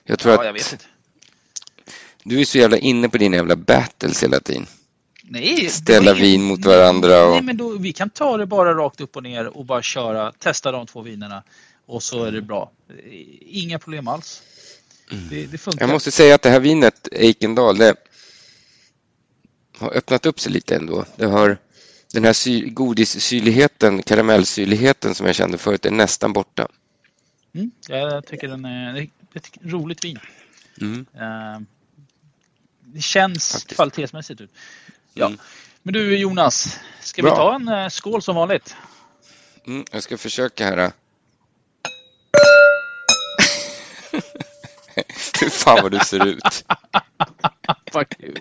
[0.04, 0.84] Jag tror ja, att jag vet inte.
[2.24, 4.66] du är så jävla inne på dina jävla battles hela tiden.
[5.22, 7.24] Nej, Ställa vin mot varandra.
[7.24, 7.32] Och...
[7.32, 10.32] Nej, men då, vi kan ta det bara rakt upp och ner och bara köra,
[10.32, 11.42] testa de två vinerna
[11.86, 12.70] och så är det bra.
[13.40, 14.42] Inga problem alls.
[15.10, 15.28] Mm.
[15.28, 15.80] Det, det funkar.
[15.80, 17.94] Jag måste säga att det här vinet, Eikendal, det
[19.78, 21.04] har öppnat upp sig lite ändå.
[21.16, 21.58] Det har
[22.14, 26.68] den här sy godissyrligheten, karamellsyrligheten som jag kände förut är nästan borta.
[27.54, 30.18] Mm, jag tycker den är ett roligt vin.
[30.80, 31.06] Mm.
[31.14, 31.60] Uh,
[32.80, 33.74] det känns Faktiskt.
[33.76, 34.50] kvalitetsmässigt ut.
[35.14, 35.26] Ja.
[35.26, 35.38] Mm.
[35.82, 37.30] Men du Jonas, ska Bra.
[37.30, 38.76] vi ta en uh, skål som vanligt?
[39.66, 40.76] Mm, jag ska försöka här.
[45.40, 46.64] Hur fan vad du ser ut.
[47.92, 48.34] Fuck you.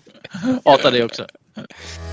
[0.65, 1.27] Hatar det också.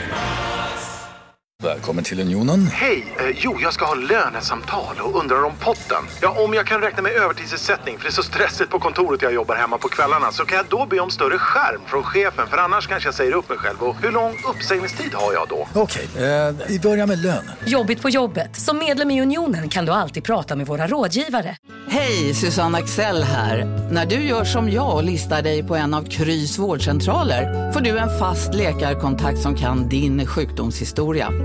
[1.63, 2.67] Välkommen till Unionen.
[2.67, 3.15] Hej!
[3.19, 6.03] Eh, jo, jag ska ha lönesamtal och undrar om potten.
[6.21, 9.33] Ja, om jag kan räkna med övertidsersättning för det är så stressigt på kontoret jag
[9.33, 12.57] jobbar hemma på kvällarna så kan jag då be om större skärm från chefen för
[12.57, 13.81] annars kanske jag säger upp mig själv.
[13.81, 15.67] Och hur lång uppsägningstid har jag då?
[15.73, 17.51] Okej, eh, vi börjar med lön.
[17.65, 18.55] Jobbigt på jobbet.
[18.55, 21.55] Som medlem i Unionen kan du alltid prata med våra rådgivare.
[21.87, 23.65] Hej, Susanne Axel här.
[23.91, 27.97] När du gör som jag och listar dig på en av Krys vårdcentraler får du
[27.97, 31.31] en fast läkarkontakt som kan din sjukdomshistoria.